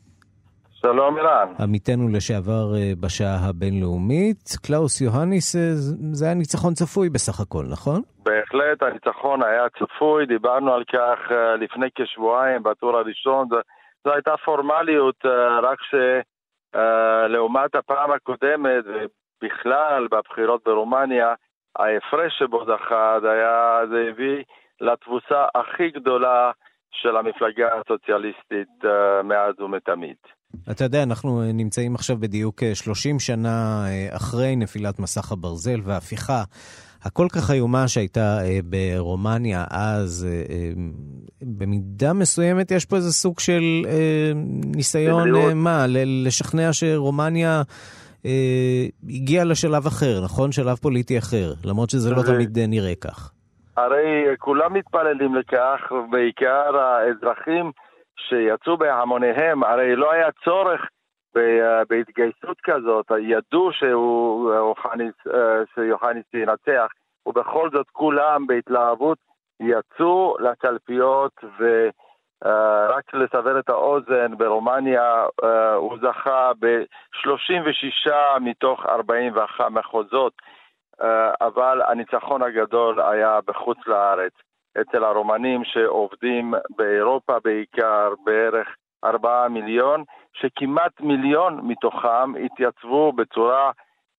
[0.73, 1.49] שלום אילן.
[1.61, 4.57] עמיתנו לשעבר בשעה הבינלאומית.
[4.67, 5.57] קלאוס יוהניס,
[6.13, 8.03] זה היה ניצחון צפוי בסך הכל, נכון?
[8.25, 11.19] בהחלט, הניצחון היה צפוי, דיברנו על כך
[11.61, 13.49] לפני כשבועיים בטור הראשון.
[14.05, 15.25] זו הייתה פורמליות,
[15.63, 15.79] רק
[16.75, 21.35] שלעומת הפעם הקודמת, ובכלל בבחירות ברומניה,
[21.79, 24.45] ההפרש שבו זכה, היה, זה הביא
[24.81, 26.51] לתבוסה הכי גדולה
[26.91, 28.85] של המפלגה הסוציאליסטית
[29.25, 30.17] מאז ומתמיד.
[30.71, 33.85] אתה יודע, אנחנו נמצאים עכשיו בדיוק 30 שנה
[34.17, 36.43] אחרי נפילת מסך הברזל וההפיכה
[37.05, 40.29] הכל כך איומה שהייתה ברומניה אז.
[41.43, 43.63] במידה מסוימת יש פה איזה סוג של
[44.77, 45.85] ניסיון, מה,
[46.27, 47.63] לשכנע שרומניה...
[49.09, 50.53] הגיעה לשלב אחר, נכון?
[50.53, 53.33] שלב פוליטי אחר, למרות שזה לא תמיד נראה כך.
[53.77, 57.71] הרי כולם מתפללים לכך, בעיקר האזרחים
[58.29, 60.81] שיצאו בהמוניהם, הרי לא היה צורך
[61.89, 63.71] בהתגייסות כזאת, ידעו
[65.75, 66.87] שיוחניס ינצח,
[67.27, 69.19] ובכל זאת כולם בהתלהבות
[69.61, 75.27] יצאו לקלפיות ורק לסבר את האוזן, ברומניה
[75.77, 80.33] הוא זכה ב-36 מתוך 41 מחוזות,
[81.41, 84.33] אבל הניצחון הגדול היה בחוץ לארץ.
[84.81, 93.71] אצל הרומנים שעובדים באירופה בעיקר, בערך ארבעה מיליון, שכמעט מיליון מתוכם התייצבו בצורה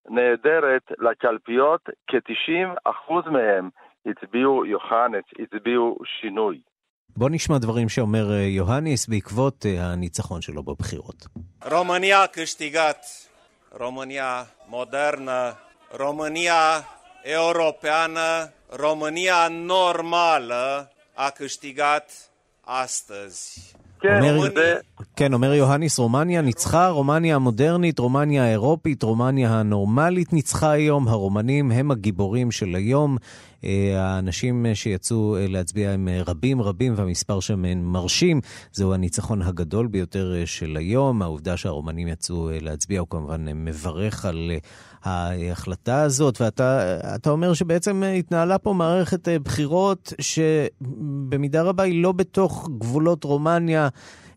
[0.09, 3.69] נהדרת לקלפיות, כ-90% מהם
[4.05, 6.61] הצביעו יוחנס, הצביעו שינוי.
[7.17, 11.27] בוא נשמע דברים שאומר אה, יוהניס בעקבות אה, הניצחון שלו בבחירות.
[11.71, 13.05] רומניה כשתיגת,
[13.79, 15.51] רומניה מודרנה,
[15.99, 16.79] רומניה
[17.25, 22.11] europeană, România normală a câștigat
[22.61, 23.75] astăzi.
[23.99, 24.75] כן, אומר, זה...
[25.15, 31.91] כן, אומר יוהניס, רומניה ניצחה, רומניה המודרנית, רומניה האירופית, רומניה הנורמלית ניצחה היום, הרומנים הם
[31.91, 33.17] הגיבורים של היום.
[33.65, 38.41] אה, האנשים שיצאו אה, להצביע הם אה, רבים רבים והמספר שם מרשים.
[38.71, 41.21] זהו הניצחון הגדול ביותר של היום.
[41.21, 44.51] העובדה שהרומנים יצאו להצביע הוא כמובן מברך על
[45.05, 53.23] ההחלטה הזאת, ואתה אומר שבעצם התנהלה פה מערכת בחירות שבמידה רבה היא לא בתוך גבולות
[53.23, 53.87] רומניה,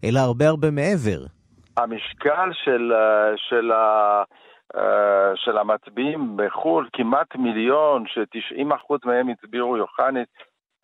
[0.04, 1.20] אלא הרבה הרבה מעבר.
[1.76, 2.92] המשקל של,
[3.36, 3.72] של
[4.76, 10.28] אה, של המצביעים בחו"ל, כמעט מיליון, ש-90% מהם הצביעו יוחנית,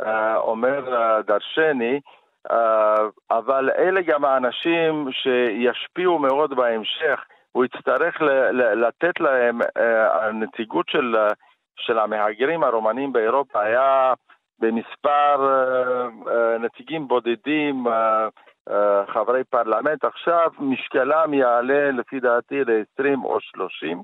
[0.03, 2.01] אה, אומר אה, דרשני,
[3.31, 7.25] אבל אלה גם האנשים שישפיעו מאוד בהמשך.
[7.55, 9.61] הוא יצטרך לתת להם,
[10.13, 11.17] הנציגות של,
[11.77, 14.15] של המהגרים הרומנים באירופה היה
[14.59, 15.37] במספר
[16.61, 17.87] נציגים בודדים,
[18.71, 24.03] אה, חברי פרלמנט, עכשיו משקלם יעלה לפי דעתי ל-20 או 30,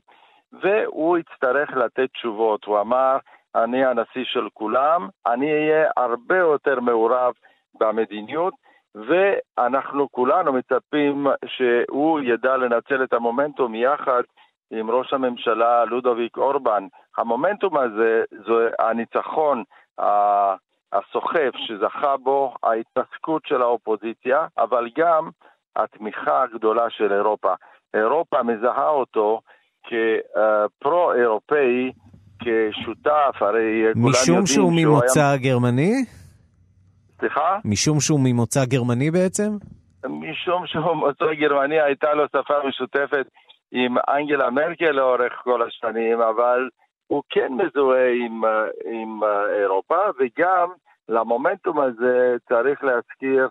[0.63, 2.65] והוא יצטרך לתת תשובות.
[2.65, 3.17] הוא אמר,
[3.55, 7.33] אני הנשיא של כולם, אני אהיה הרבה יותר מעורב
[7.81, 8.55] במדיניות,
[8.95, 14.23] ואנחנו כולנו מצפים שהוא ידע לנצל את המומנטום יחד
[14.71, 16.87] עם ראש הממשלה לודוביק אורבן.
[17.19, 19.63] המומנטום הזה, זה הניצחון
[20.93, 25.31] הסוחף שזכה בו ההתעסקות של האופוזיציה, אבל גם
[25.77, 27.55] התמיכה הגדולה של אירופה.
[27.95, 29.41] אירופה מזהה אותו
[29.87, 31.93] כפרו-אירופאי,
[32.43, 34.13] כשותף, הרי כולם יודעים שהוא...
[34.13, 35.37] משום שהוא ממוצא היה...
[35.37, 36.20] גרמני?
[37.21, 37.59] סליחה?
[37.65, 39.51] משום שהוא ממוצא גרמני בעצם?
[40.09, 43.27] משום שהוא ממוצא גרמני, הייתה לו שפה משותפת
[43.73, 46.69] עם אנגלה מרקל לאורך כל השנים, אבל
[47.07, 48.45] הוא כן מזוהה עם,
[48.85, 49.21] עם
[49.61, 50.69] אירופה, וגם
[51.09, 53.49] למומנטום הזה צריך להזכיר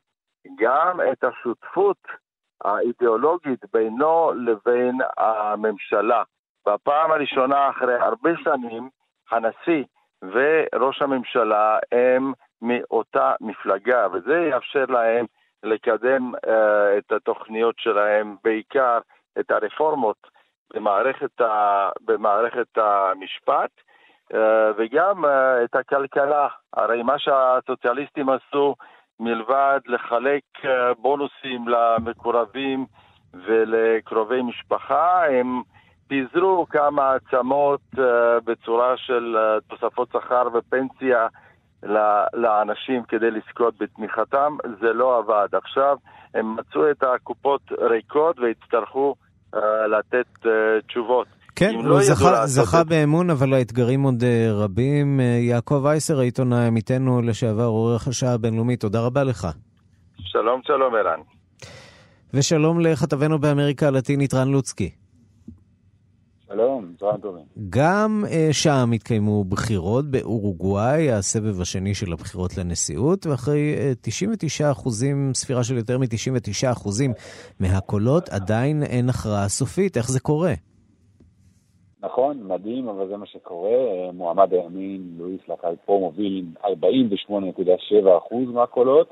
[0.60, 1.97] גם את השותפות
[2.63, 6.23] האידיאולוגית בינו לבין הממשלה.
[6.67, 8.89] בפעם הראשונה אחרי הרבה שנים,
[9.32, 9.84] הנשיא
[10.21, 15.26] וראש הממשלה הם מאותה מפלגה, וזה יאפשר להם
[15.63, 16.50] לקדם uh,
[16.98, 19.00] את התוכניות שלהם, בעיקר
[19.39, 20.28] את הרפורמות
[20.74, 23.72] במערכת, ה, במערכת המשפט,
[24.34, 26.48] אה, וגם אה, את הכלכלה.
[26.74, 28.76] הרי מה שהסוציאליסטים עשו,
[29.19, 32.86] מלבד לחלק אה, בונוסים למקורבים
[33.34, 35.62] ולקרובי משפחה, הם
[36.08, 37.82] פיזרו כמה עצמות
[38.45, 41.28] בצורה של תוספות שכר ופנסיה
[42.33, 45.47] לאנשים כדי לזכות בתמיכתם, זה לא עבד.
[45.53, 45.97] עכשיו
[46.33, 47.61] הם מצאו את הקופות
[47.91, 49.15] ריקות והצטרכו
[49.87, 50.47] לתת
[50.87, 51.27] תשובות.
[51.55, 55.19] כן, הוא לא זכה, זכה באמון, אבל האתגרים עוד אה, רבים.
[55.19, 59.47] יעקב אייסר, העיתונאי עמיתנו לשעבר, עורך השעה הבינלאומית, תודה רבה לך.
[60.19, 61.19] שלום, שלום, ערן.
[62.33, 64.89] ושלום לכתבנו באמריקה הלטינית רן לוצקי.
[66.99, 67.43] שלום, צהריים טובים.
[67.69, 75.33] גם uh, שם התקיימו בחירות באורוגוואי, הסבב השני של הבחירות לנשיאות, ואחרי uh, 99 אחוזים,
[75.33, 77.12] ספירה של יותר מ-99 אחוזים
[77.59, 79.97] מהקולות, עדיין אין הכרעה סופית.
[79.97, 80.53] איך זה קורה?
[82.01, 84.12] נכון, מדהים, אבל זה מה שקורה.
[84.13, 89.07] מועמד הימין, לואיס לקלפו, מוביל 48.7 אחוז מהקולות,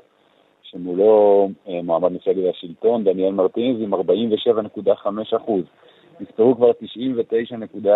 [0.62, 5.62] שמולו אה, מועמד מפלגת השלטון, דניאל מרטינז, עם 47.5 אחוז.
[6.20, 7.86] נספרו כבר 99.3%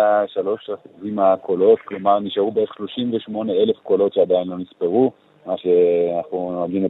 [1.01, 5.11] מהקולות, כלומר נשארו בערך 38 אלף קולות שעדיין לא נספרו,
[5.45, 6.87] מה שאנחנו נוהגים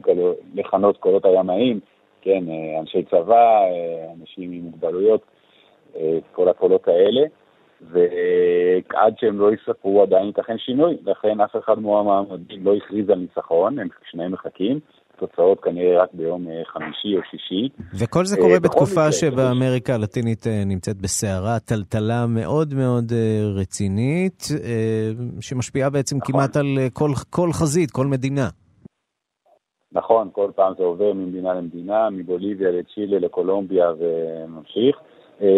[0.54, 1.80] לכנות קולות הימאים,
[2.22, 5.20] כן, אה, אנשי צבא, אה, אנשים עם מוגבלויות,
[5.96, 7.22] אה, כל הקולות האלה,
[7.80, 13.78] ועד שהם לא יספרו עדיין ייתכן שינוי, לכן אף אחד מהמועמדים לא הכריז על ניצחון,
[13.78, 14.80] הם שניהם מחכים.
[15.18, 17.68] תוצאות כנראה רק ביום אה, חמישי או שישי.
[18.00, 23.12] וכל זה קורה אה, בתקופה שבאמריקה הלטינית אה, נמצאת בסערה, טלטלה מאוד מאוד
[23.60, 24.42] רצינית,
[25.40, 26.32] שמשפיעה בעצם נכון.
[26.32, 28.48] כמעט על כל, כל חזית, כל מדינה.
[29.92, 34.96] נכון, כל פעם זה עובר ממדינה למדינה, מבוליביה לצ'ילה לקולומביה וממשיך.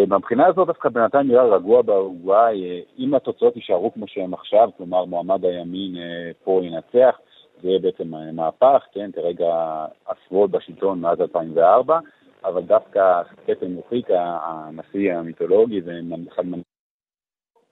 [0.08, 5.44] מבחינה הזאת דווקא בינתיים נראה רגוע באורוגוואי, אם התוצאות יישארו כמו שהן עכשיו, כלומר מועמד
[5.44, 5.96] הימין
[6.44, 7.18] פה ינצח,
[7.62, 11.98] זה יהיה בעצם מהפך, כן, כרגע עשרות בשלטון מאז 2004,
[12.44, 15.80] אבל דווקא קטן מוחיקה, הנשיא המיתולוגי,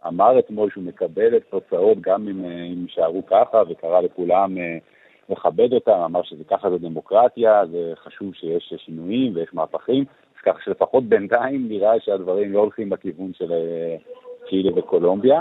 [0.07, 2.44] אמר אתמול שהוא מקבל את תוצאות גם אם
[2.83, 4.79] יישארו ככה, וקרא לכולם אה,
[5.29, 10.05] לכבד אותם, אמר שזה ככה זה דמוקרטיה, זה חשוב שיש שינויים ויש מהפכים,
[10.37, 13.97] אז ככה שלפחות בינתיים נראה שהדברים לא הולכים בכיוון של אה,
[14.49, 15.40] צ'ילה וקולומביה.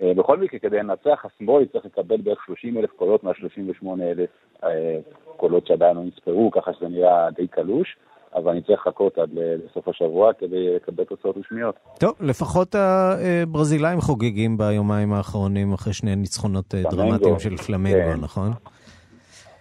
[0.00, 4.30] אה, בכל מקרה, כדי לנצח, השמאל יצטרך לקבל בערך 30 אלף קולות מה-38 אלף
[4.64, 4.98] אה,
[5.36, 7.96] קולות שעדיין לא נספרו, ככה שזה נראה די קלוש.
[8.34, 11.74] אבל אני צריך לחכות עד לסוף השבוע כדי לקבל תוצאות רשמיות.
[11.98, 18.20] טוב, לפחות הברזילאים חוגגים ביומיים האחרונים אחרי שני ניצחונות אה, דרמטיים של פלמנגו, כן.
[18.20, 18.52] נכון?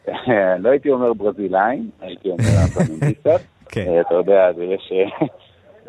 [0.63, 3.41] לא הייתי אומר ברזילאים, הייתי אומר פלמנגיסטות.
[3.69, 4.01] כן.
[4.01, 4.93] אתה יודע, יש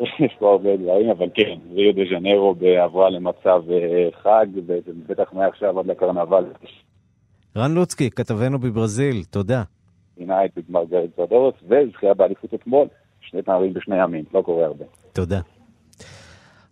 [0.01, 4.45] יש פה הרבה דברים, אבל כן, ריו דה ז'נרו עברה למצב אה, חג,
[5.07, 6.45] בטח מעכשיו עד לקרנבל.
[7.57, 9.63] רן לוצקי, כתבנו בברזיל, תודה.
[10.17, 10.51] עינה את
[10.89, 12.87] גרד זדורס, וזכייה באליפות אתמול,
[13.21, 14.85] שני תארים בשני ימים, לא קורה הרבה.
[15.13, 15.39] תודה.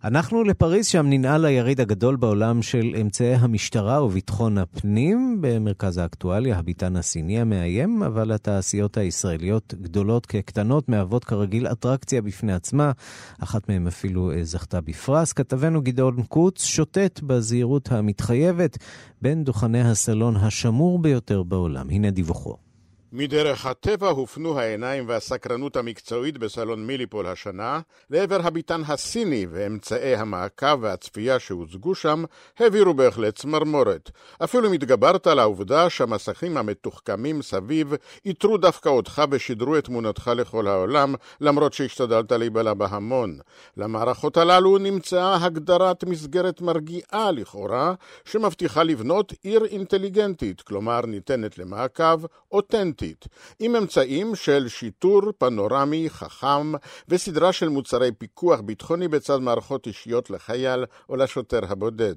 [0.04, 5.38] אנחנו לפריז, שם ננעל היריד הגדול בעולם של אמצעי המשטרה וביטחון הפנים.
[5.40, 12.92] במרכז האקטואליה, הביטן הסיני המאיים, אבל התעשיות הישראליות, גדולות כקטנות, מהוות כרגיל אטרקציה בפני עצמה.
[13.38, 15.32] אחת מהן אפילו אה, זכתה בפרס.
[15.32, 18.78] כתבנו גדעון קוץ שוטט בזהירות המתחייבת
[19.22, 21.90] בין דוכני הסלון השמור ביותר בעולם.
[21.90, 22.71] הנה דיווחו.
[23.14, 31.38] מדרך הטבע הופנו העיניים והסקרנות המקצועית בסלון מיליפול השנה לעבר הביטן הסיני ואמצעי המעקב והצפייה
[31.38, 32.24] שהוצגו שם
[32.58, 34.10] העבירו בהחלט צמרמורת.
[34.44, 37.94] אפילו אם התגברת על העובדה שהמסכים המתוחכמים סביב
[38.26, 43.38] איתרו דווקא אותך ושידרו את תמונתך לכל העולם, למרות שהשתדלת להיבלע בהמון.
[43.76, 47.94] למערכות הללו נמצאה הגדרת מסגרת מרגיעה לכאורה,
[48.24, 52.20] שמבטיחה לבנות עיר אינטליגנטית, כלומר ניתנת למעקב
[52.52, 53.01] אותנטי.
[53.02, 53.26] אוטומטית,
[53.58, 56.72] עם אמצעים של שיטור פנורמי חכם
[57.08, 62.14] וסדרה של מוצרי פיקוח ביטחוני בצד מערכות אישיות לחייל או לשוטר הבודד.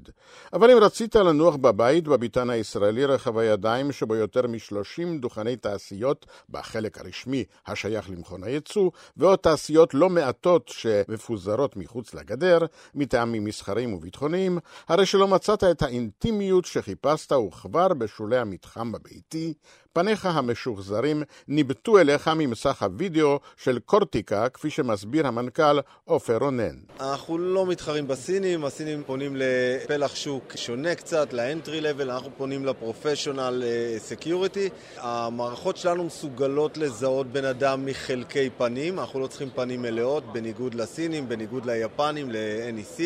[0.53, 6.97] אבל אם רצית לנוח בבית בביתן הישראלי רחב הידיים שבו יותר מ-30 דוכני תעשיות בחלק
[6.97, 12.59] הרשמי השייך למכון הייצוא, ועוד תעשיות לא מעטות שמפוזרות מחוץ לגדר,
[12.95, 19.53] מטעמים מסחריים וביטחוניים, הרי שלא מצאת את האינטימיות שחיפשת וכבר בשולי המתחם הביתי,
[19.95, 26.75] פניך המשוחזרים ניבטו אליך ממסך הווידאו של קורטיקה, כפי שמסביר המנכ"ל עופר רונן.
[26.99, 32.65] אנחנו לא מתחרים בסינים, הסינים פונים לפלח שוק שונה קצת, ל entry level, אנחנו פונים
[32.65, 33.63] ל professional
[33.97, 34.69] security.
[34.97, 41.29] המערכות שלנו מסוגלות לזהות בן אדם מחלקי פנים, אנחנו לא צריכים פנים מלאות, בניגוד לסינים,
[41.29, 43.01] בניגוד ליפנים, ל-NEC,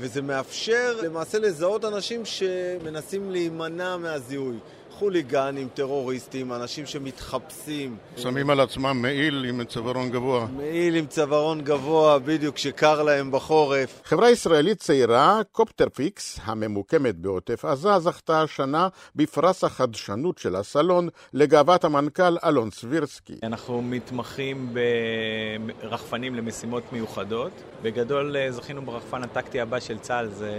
[0.00, 4.56] וזה מאפשר למעשה לזהות אנשים שמנסים להימנע מהזיהוי.
[4.98, 7.96] חוליגנים, טרוריסטים, אנשים שמתחפשים.
[8.16, 10.46] שמים על עצמם מעיל עם צווארון גבוה.
[10.56, 14.00] מעיל עם צווארון גבוה, בדיוק, שקר להם בחורף.
[14.04, 22.36] חברה ישראלית צעירה, קופטרפיקס, הממוקמת בעוטף עזה, זכתה השנה בפרס החדשנות של הסלון לגאוות המנכ"ל
[22.44, 23.34] אלון סבירסקי.
[23.42, 24.74] אנחנו מתמחים
[25.82, 27.52] ברחפנים למשימות מיוחדות.
[27.82, 30.52] בגדול אה, זכינו ברחפן הטקטי הבא של צה"ל, זה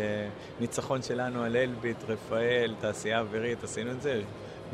[0.59, 4.21] ניצחון שלנו על אלביט, רפאל, תעשייה אווירית, עשינו את זה.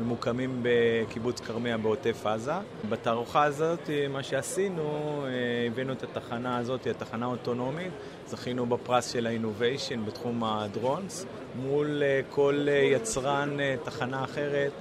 [0.00, 2.52] ממוקמים בקיבוץ כרמיה בעוטף עזה.
[2.88, 5.24] בתערוכה הזאת, מה שעשינו,
[5.66, 7.92] הבאנו את התחנה הזאת, התחנה האוטונומית,
[8.26, 11.26] זכינו בפרס של ה-Innovation בתחום הדרונס,
[11.62, 14.72] מול כל יצרן תחנה אחרת.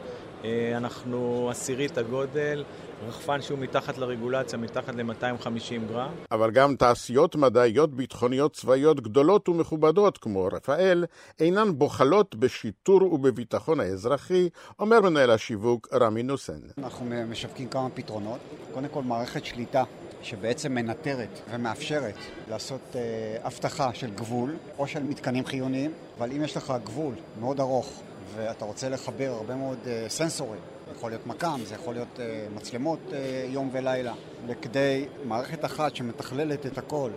[0.77, 2.63] אנחנו עשירית הגודל,
[3.07, 6.09] רחפן שהוא מתחת לרגולציה, מתחת ל-250 גרם.
[6.31, 11.05] אבל גם תעשיות מדעיות ביטחוניות צבאיות גדולות ומכובדות כמו רפאל
[11.39, 16.59] אינן בוחלות בשיטור ובביטחון האזרחי, אומר מנהל השיווק רמי נוסן.
[16.77, 18.39] אנחנו משווקים כמה פתרונות.
[18.73, 19.83] קודם כל מערכת שליטה
[20.23, 22.15] שבעצם מנטרת ומאפשרת
[22.49, 23.01] לעשות אה,
[23.47, 28.01] אבטחה של גבול או של מתקנים חיוניים, אבל אם יש לך גבול מאוד ארוך
[28.35, 30.59] ואתה רוצה לחבר הרבה מאוד אה, סנסורים
[30.91, 33.13] יכול להיות מקם, זה יכול להיות uh, מצלמות uh,
[33.49, 34.13] יום ולילה.
[34.47, 37.11] לכדי מערכת אחת שמתכללת את הכל,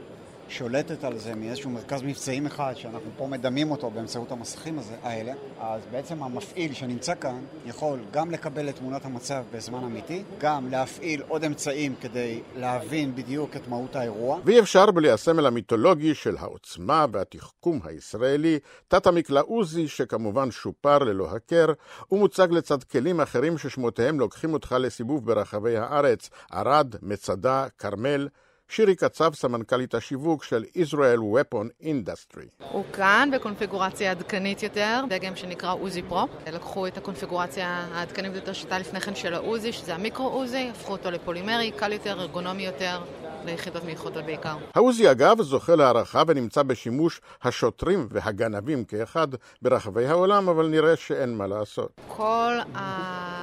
[0.49, 5.33] שולטת על זה מאיזשהו מרכז מבצעים אחד, שאנחנו פה מדמים אותו באמצעות המסכים הזה, האלה,
[5.61, 11.23] אז בעצם המפעיל שנמצא כאן יכול גם לקבל את תמונת המצב בזמן אמיתי, גם להפעיל
[11.29, 14.41] עוד אמצעים כדי להבין בדיוק את מהות האירוע.
[14.45, 21.29] ואי אפשר בלי הסמל המיתולוגי של העוצמה והתחכום הישראלי, תת המקלע עוזי, שכמובן שופר ללא
[21.31, 21.67] הכר,
[22.13, 28.29] ומוצג לצד כלים אחרים ששמותיהם לוקחים אותך לסיבוב ברחבי הארץ, ערד, מצדה, כרמל,
[28.69, 32.65] שירי קצב, סמנכ"לית השיווק של Israel Weapon Industry.
[32.73, 36.27] הוא כאן בקונפיגורציה עדכנית יותר, דגם שנקרא עוזי פרו.
[36.53, 41.11] לקחו את הקונפיגורציה העדכנית יותר שהייתה לפני כן של העוזי, שזה המיקרו עוזי, הפכו אותו
[41.11, 43.01] לפולימרי, קל יותר, ארגונומי יותר.
[43.45, 44.57] ליחידות מיוחדות בעיקר.
[44.75, 49.29] העוזי אגב זוכה להערכה ונמצא בשימוש השוטרים והגנבים כאחד
[49.63, 52.01] ברחבי העולם, אבל נראה שאין מה לעשות.
[52.09, 53.34] כל ה...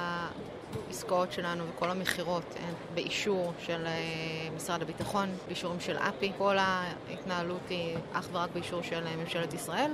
[0.92, 3.92] העסקאות שלנו וכל המכירות הן באישור של אה,
[4.56, 6.32] משרד הביטחון, באישורים של אפי.
[6.38, 9.90] כל ההתנהלות היא אך ורק באישור של אה, ממשלת ישראל.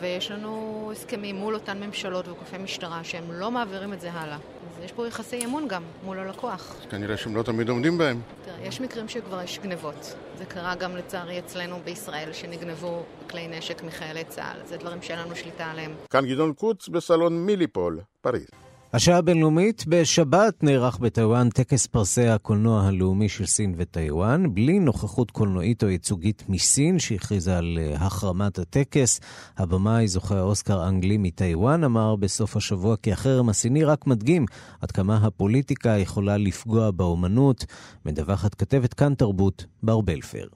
[0.00, 4.36] ויש לנו הסכמים מול אותן ממשלות וגופי משטרה שהם לא מעבירים את זה הלאה.
[4.36, 6.76] אז יש פה יחסי אמון גם מול הלקוח.
[6.90, 8.20] כנראה שהם לא תמיד עומדים בהם.
[8.44, 10.14] תראה, יש מקרים שכבר יש גנבות.
[10.38, 14.66] זה קרה גם לצערי אצלנו בישראל, שנגנבו כלי נשק מחיילי צה"ל.
[14.66, 15.94] זה דברים שאין לנו שליטה עליהם.
[16.10, 18.61] כאן גדעון קוץ בסלון מיליפול, פריז.
[18.94, 25.82] השעה הבינלאומית בשבת נערך בטיוואן טקס פרסי הקולנוע הלאומי של סין וטיוואן, בלי נוכחות קולנועית
[25.82, 29.20] או ייצוגית מסין שהכריזה על אה, החרמת הטקס.
[29.58, 34.46] הבמאי זוכה האוסקר אנג לי מטיוואן אמר בסוף השבוע כי החרם הסיני רק מדגים
[34.80, 37.64] עד כמה הפוליטיקה יכולה לפגוע באומנות.
[38.06, 40.46] מדווחת כתבת כאן תרבות בר בלפר.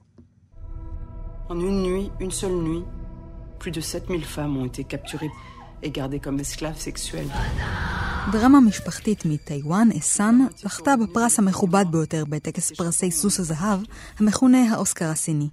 [1.49, 2.85] En une nuit, une seule nuit,
[3.59, 5.31] plus de 7000 femmes ont été capturées
[5.83, 7.31] et gardées comme esclaves sexuelles.
[8.31, 13.79] דרמה משפחתית מטיוואן, A Sun, זכתה בפרס המכובד ביותר בטקס פרסי סוס הזהב,
[14.19, 15.47] המכונה האוסקר הסיני.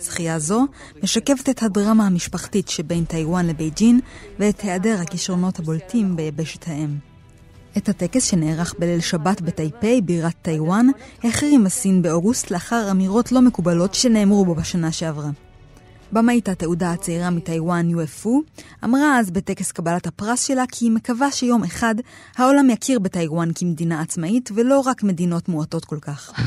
[0.00, 0.66] זכייה זו
[1.02, 4.00] משקפת את הדרמה המשפחתית שבין טיוואן לבייג'ין
[4.38, 6.96] ואת היעדר הכישרונות הבולטים ביבשת האם.
[7.76, 10.86] את הטקס שנערך בליל שבת בטייפיי, בירת טיוואן,
[11.24, 15.30] החרימה סין באוגוסט לאחר אמירות לא מקובלות שנאמרו בו בשנה שעברה.
[16.12, 18.42] במאית התעודה הצעירה מטיוואן יואפו,
[18.84, 21.94] אמרה אז בטקס קבלת הפרס שלה כי היא מקווה שיום אחד
[22.36, 26.32] העולם יכיר בטיוואן כמדינה עצמאית ולא רק מדינות מועטות כל כך.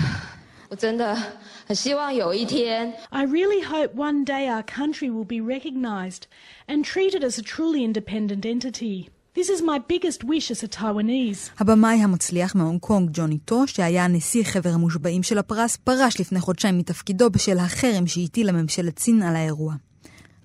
[3.11, 6.26] I really hope one day our country will be recognized
[6.68, 9.09] and treated as a truly independent entity.
[9.40, 11.50] This is my biggest wish as a Taiwanese.
[11.60, 16.78] הבמאי המצליח מהונג קונג, ג'וני טו, שהיה נשיא חבר המושבעים של הפרס, פרש לפני חודשיים
[16.78, 19.76] מתפקידו בשל החרם שהטילה ממשלת סין על האירוע.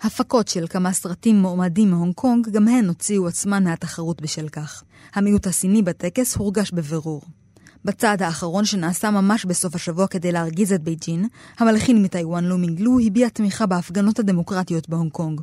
[0.00, 4.82] הפקות של כמה סרטים מועמדים מהונג קונג גם הן הוציאו עצמן מהתחרות בשל כך.
[5.14, 7.22] המיעוט הסיני בטקס הורגש בבירור.
[7.84, 11.28] בצעד האחרון שנעשה ממש בסוף השבוע כדי להרגיז את בייג'ין,
[11.58, 15.40] המלחין מטיוואן לו מינגלו הביע תמיכה בהפגנות הדמוקרטיות בהונג קונג.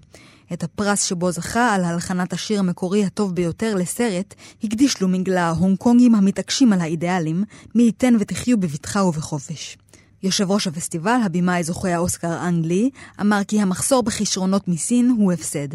[0.53, 4.33] את הפרס שבו זכה על הלחנת השיר המקורי הטוב ביותר לסרט,
[4.63, 7.43] הקדיש לו מינגלו להונג קונגים המתעקשים על האידיאלים,
[7.75, 9.77] מי ייתן ותחיו בבטחה ובחופש.
[10.23, 12.89] יושב ראש הפסטיבל, הבמאי זוכה האוסקר אנג לי,
[13.21, 15.67] אמר כי המחסור בכישרונות מסין הוא הפסד.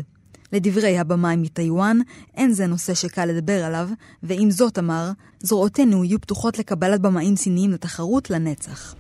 [0.53, 1.99] לדברי הבמאי מטיוואן,
[2.37, 3.89] אין זה נושא שקל לדבר עליו,
[4.23, 5.11] ועם זאת אמר,
[5.41, 8.95] זרועותינו יהיו פתוחות לקבלת במאים סיניים לתחרות לנצח.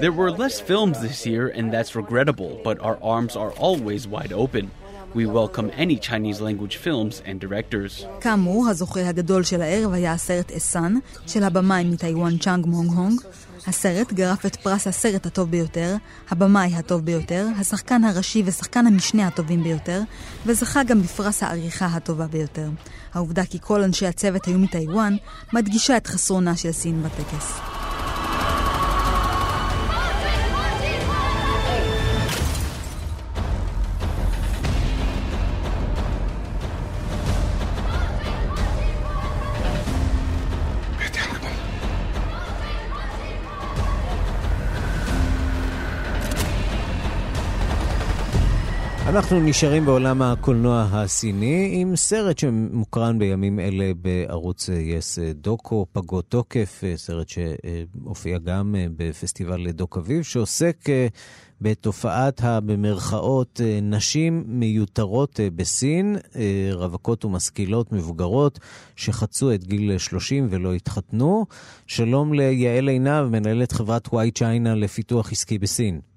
[0.00, 4.32] There were less films this year and that's regrettable, but our arms are always wide
[4.32, 4.70] open.
[5.14, 8.06] We welcome any Chinese language films and directors.
[8.20, 10.94] כאמור, הזוכה הגדול של הערב היה הסרט אסן,
[11.26, 13.20] של הבמאי מטיוואן צ'אנג מונג הונג.
[13.66, 15.96] הסרט גרף את פרס הסרט הטוב ביותר,
[16.30, 20.00] הבמאי הטוב ביותר, השחקן הראשי ושחקן המשנה הטובים ביותר,
[20.46, 22.68] וזכה גם בפרס העריכה הטובה ביותר.
[23.14, 25.16] העובדה כי כל אנשי הצוות היו מטיוואן,
[25.52, 27.79] מדגישה את חסרונה של סין בטקס.
[49.10, 56.82] אנחנו נשארים בעולם הקולנוע הסיני עם סרט שמוקרן בימים אלה בערוץ יס דוקו, פגות תוקף,
[56.96, 60.76] סרט שהופיע גם בפסטיבל דוק אביב, שעוסק
[61.60, 66.16] בתופעת הבמרכאות נשים מיותרות בסין,
[66.72, 68.58] רווקות ומשכילות מבוגרות
[68.96, 71.46] שחצו את גיל 30 ולא התחתנו.
[71.86, 76.09] שלום ליעל עינב, מנהלת חברת וואי צ'יינה לפיתוח עסקי בסין.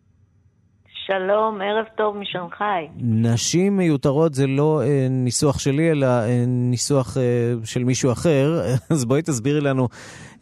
[1.05, 2.87] שלום, ערב טוב משנגחאי.
[2.97, 8.61] נשים מיותרות זה לא אה, ניסוח שלי, אלא אה, ניסוח אה, של מישהו אחר.
[8.91, 9.87] אז בואי תסבירי לנו,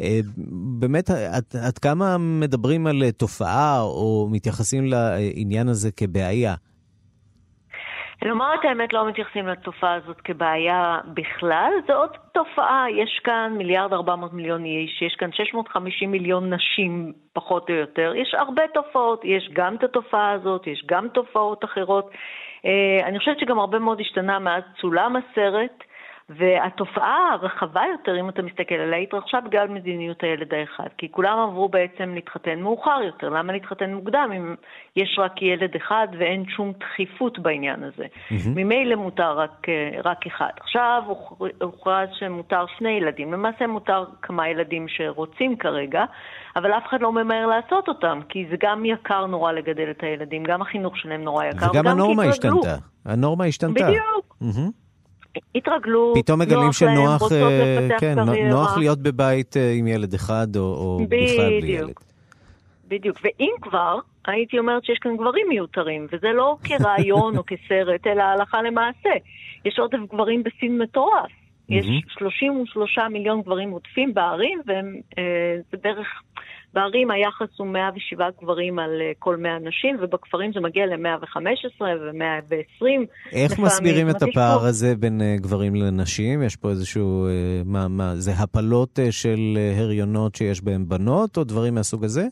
[0.02, 0.20] אה,
[0.80, 1.10] באמת,
[1.62, 6.56] עד, כמה מדברים על אה, תופעה או מתייחסים לעניין הזה כבעיה?
[8.26, 12.86] לומר את האמת, לא מתייחסים לתופעה הזאת כבעיה בכלל, זו עוד תופעה.
[12.92, 18.14] יש כאן מיליארד ארבע מאות מיליון איש, יש כאן 650 מיליון נשים, פחות או יותר.
[18.16, 22.12] יש הרבה תופעות, יש גם את התופעה הזאת, יש גם תופעות אחרות.
[22.66, 25.84] אה, אני חושבת שגם הרבה מאוד השתנה מאז צולם הסרט.
[26.38, 30.88] והתופעה הרחבה יותר, אם אתה מסתכל עליה, התרחשה בגלל מדיניות הילד האחד.
[30.98, 33.30] כי כולם עברו בעצם להתחתן מאוחר יותר.
[33.30, 34.56] למה להתחתן מוקדם אם
[34.96, 38.04] יש רק ילד אחד ואין שום דחיפות בעניין הזה?
[38.04, 38.50] Mm-hmm.
[38.56, 39.68] ממילא מותר רק,
[40.04, 40.50] רק אחד.
[40.60, 41.04] עכשיו
[41.62, 43.34] הוכרז שמותר שני ילדים.
[43.34, 46.04] למעשה מותר כמה ילדים שרוצים כרגע,
[46.56, 50.44] אבל אף אחד לא ממהר לעשות אותם, כי זה גם יקר נורא לגדל את הילדים,
[50.44, 51.72] גם החינוך שלהם נורא יקר.
[51.72, 52.76] וגם הנורמה השתנתה.
[53.06, 53.86] הנורמה השתנתה.
[53.86, 54.36] בדיוק.
[54.42, 54.81] Mm-hmm.
[55.56, 58.20] התרגלו, פתאום מגלים שנוח, אה, כן,
[58.50, 61.94] נוח להיות בבית אה, עם ילד אחד או, או בכלל בלי ילד.
[62.88, 68.24] בדיוק, ואם כבר, הייתי אומרת שיש כאן גברים מיותרים, וזה לא כרעיון או כסרט, אלא
[68.24, 69.10] הלכה למעשה.
[69.66, 71.32] יש עודף גברים בסין מטורף.
[71.70, 74.80] יש 33 מיליון גברים עודפים בערים, וזה
[75.18, 76.22] אה, בערך
[76.74, 82.86] בערים היחס הוא 107 גברים על אה, כל 100 נשים, ובכפרים זה מגיע ל-115 ו-120.
[83.32, 86.44] איך מסבירים את הפער הזה בין uh, גברים לנשים?
[86.44, 91.76] יש פה איזשהו, uh, מה, מה, זה הפלות של הריונות שיש בהן בנות, או דברים
[91.76, 92.28] מהסוג הזה?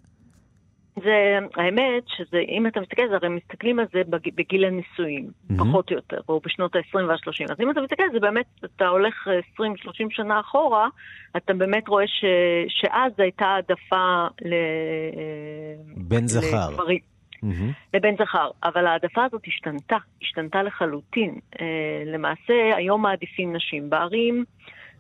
[1.03, 4.01] זה, האמת, שאם אתה מסתכל, זה הרי מסתכלים על זה
[4.35, 5.57] בגיל הנישואים, mm-hmm.
[5.57, 7.51] פחות או יותר, או בשנות ה-20 וה-30.
[7.51, 9.27] אז אם אתה מסתכל, זה באמת, אתה הולך
[9.59, 9.61] 20-30
[10.09, 10.87] שנה אחורה,
[11.37, 12.25] אתה באמת רואה ש,
[12.67, 14.53] שאז הייתה העדפה ל...
[15.97, 16.69] בן זכר.
[16.69, 16.99] לגברים.
[17.43, 17.93] Mm-hmm.
[17.93, 21.39] לבן זכר, אבל העדפה הזאת השתנתה, השתנתה לחלוטין.
[21.61, 24.45] אה, למעשה, היום מעדיפים נשים בערים.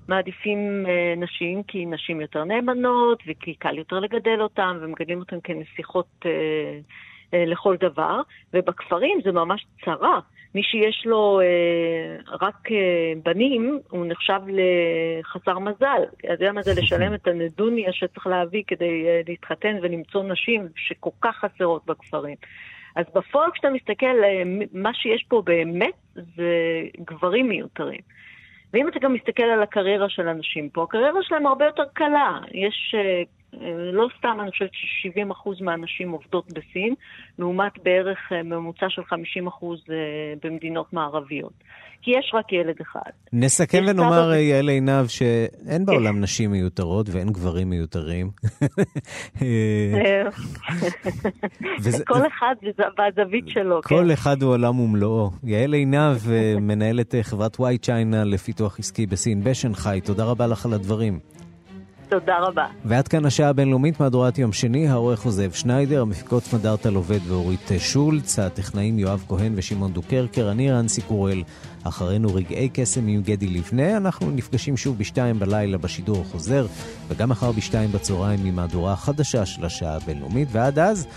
[0.09, 6.07] מעדיפים אה, נשים כי נשים יותר נאמנות וכי קל יותר לגדל אותן ומגדלים אותן כנסיכות
[6.25, 6.31] אה,
[7.33, 8.21] אה, לכל דבר,
[8.53, 10.19] ובכפרים זה ממש צרה.
[10.55, 16.01] מי שיש לו אה, רק אה, בנים, הוא נחשב לחסר מזל.
[16.19, 21.09] אתה יודע מה זה לשלם את הנדוניה שצריך להביא כדי אה, להתחתן ולמצוא נשים שכל
[21.21, 22.35] כך חסרות בכפרים.
[22.95, 24.43] אז בפועל כשאתה מסתכל, אה,
[24.73, 26.53] מה שיש פה באמת זה
[26.99, 28.01] גברים מיותרים.
[28.73, 32.39] ואם אתה גם מסתכל על הקריירה של אנשים פה, הקריירה שלהם הרבה יותר קלה.
[32.51, 33.23] יש, אה,
[33.93, 36.93] לא סתם, אני חושבת ש-70% מהנשים עובדות בסין,
[37.39, 39.05] לעומת בערך אה, ממוצע של 50%
[40.43, 41.53] במדינות מערביות.
[42.01, 43.09] כי יש רק ילד אחד.
[43.33, 48.29] נסכם ונאמר, יעל עינב, שאין בעולם נשים מיותרות ואין גברים מיותרים.
[52.07, 52.55] כל אחד
[52.97, 53.81] והזווית שלו.
[53.83, 54.11] כל כן.
[54.11, 55.29] אחד הוא עולם ומלואו.
[55.43, 56.17] יעל עינב,
[56.61, 61.19] מנהלת חברת וואי צ'יינה לפיתוח עסקי בסין בשנגחאי, תודה רבה לך על הדברים.
[62.09, 62.65] תודה רבה.
[62.85, 67.71] ועד כאן השעה הבינלאומית, מהדורת יום שני, העורך הוא זאב שניידר, המפיקות סמדארטה לובד ואורית
[67.79, 71.43] שולץ, הטכנאים יואב כהן ושמעון דוקרקר, אני רנסי קורל.
[71.83, 76.65] אחרינו רגעי קסם עם גדי לבנה, אנחנו נפגשים שוב בשתיים בלילה בשידור החוזר,
[77.07, 81.07] וגם מחר בשתיים בצהריים עם מהדורה חדשה של השעה הבינלאומית, ועד אז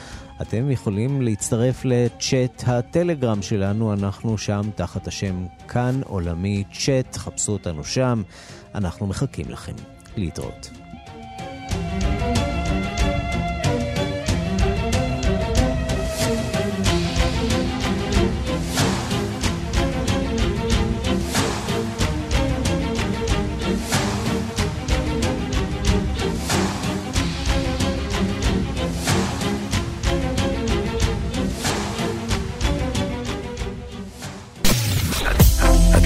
[0.43, 7.85] אתם יכולים להצטרף לצ'אט הטלגרם שלנו, אנחנו שם תחת השם כאן עולמי צ'אט, חפשו אותנו
[7.85, 8.23] שם,
[8.75, 9.75] אנחנו מחכים לכם.
[10.17, 10.82] להתראות.
[11.73, 12.42] Música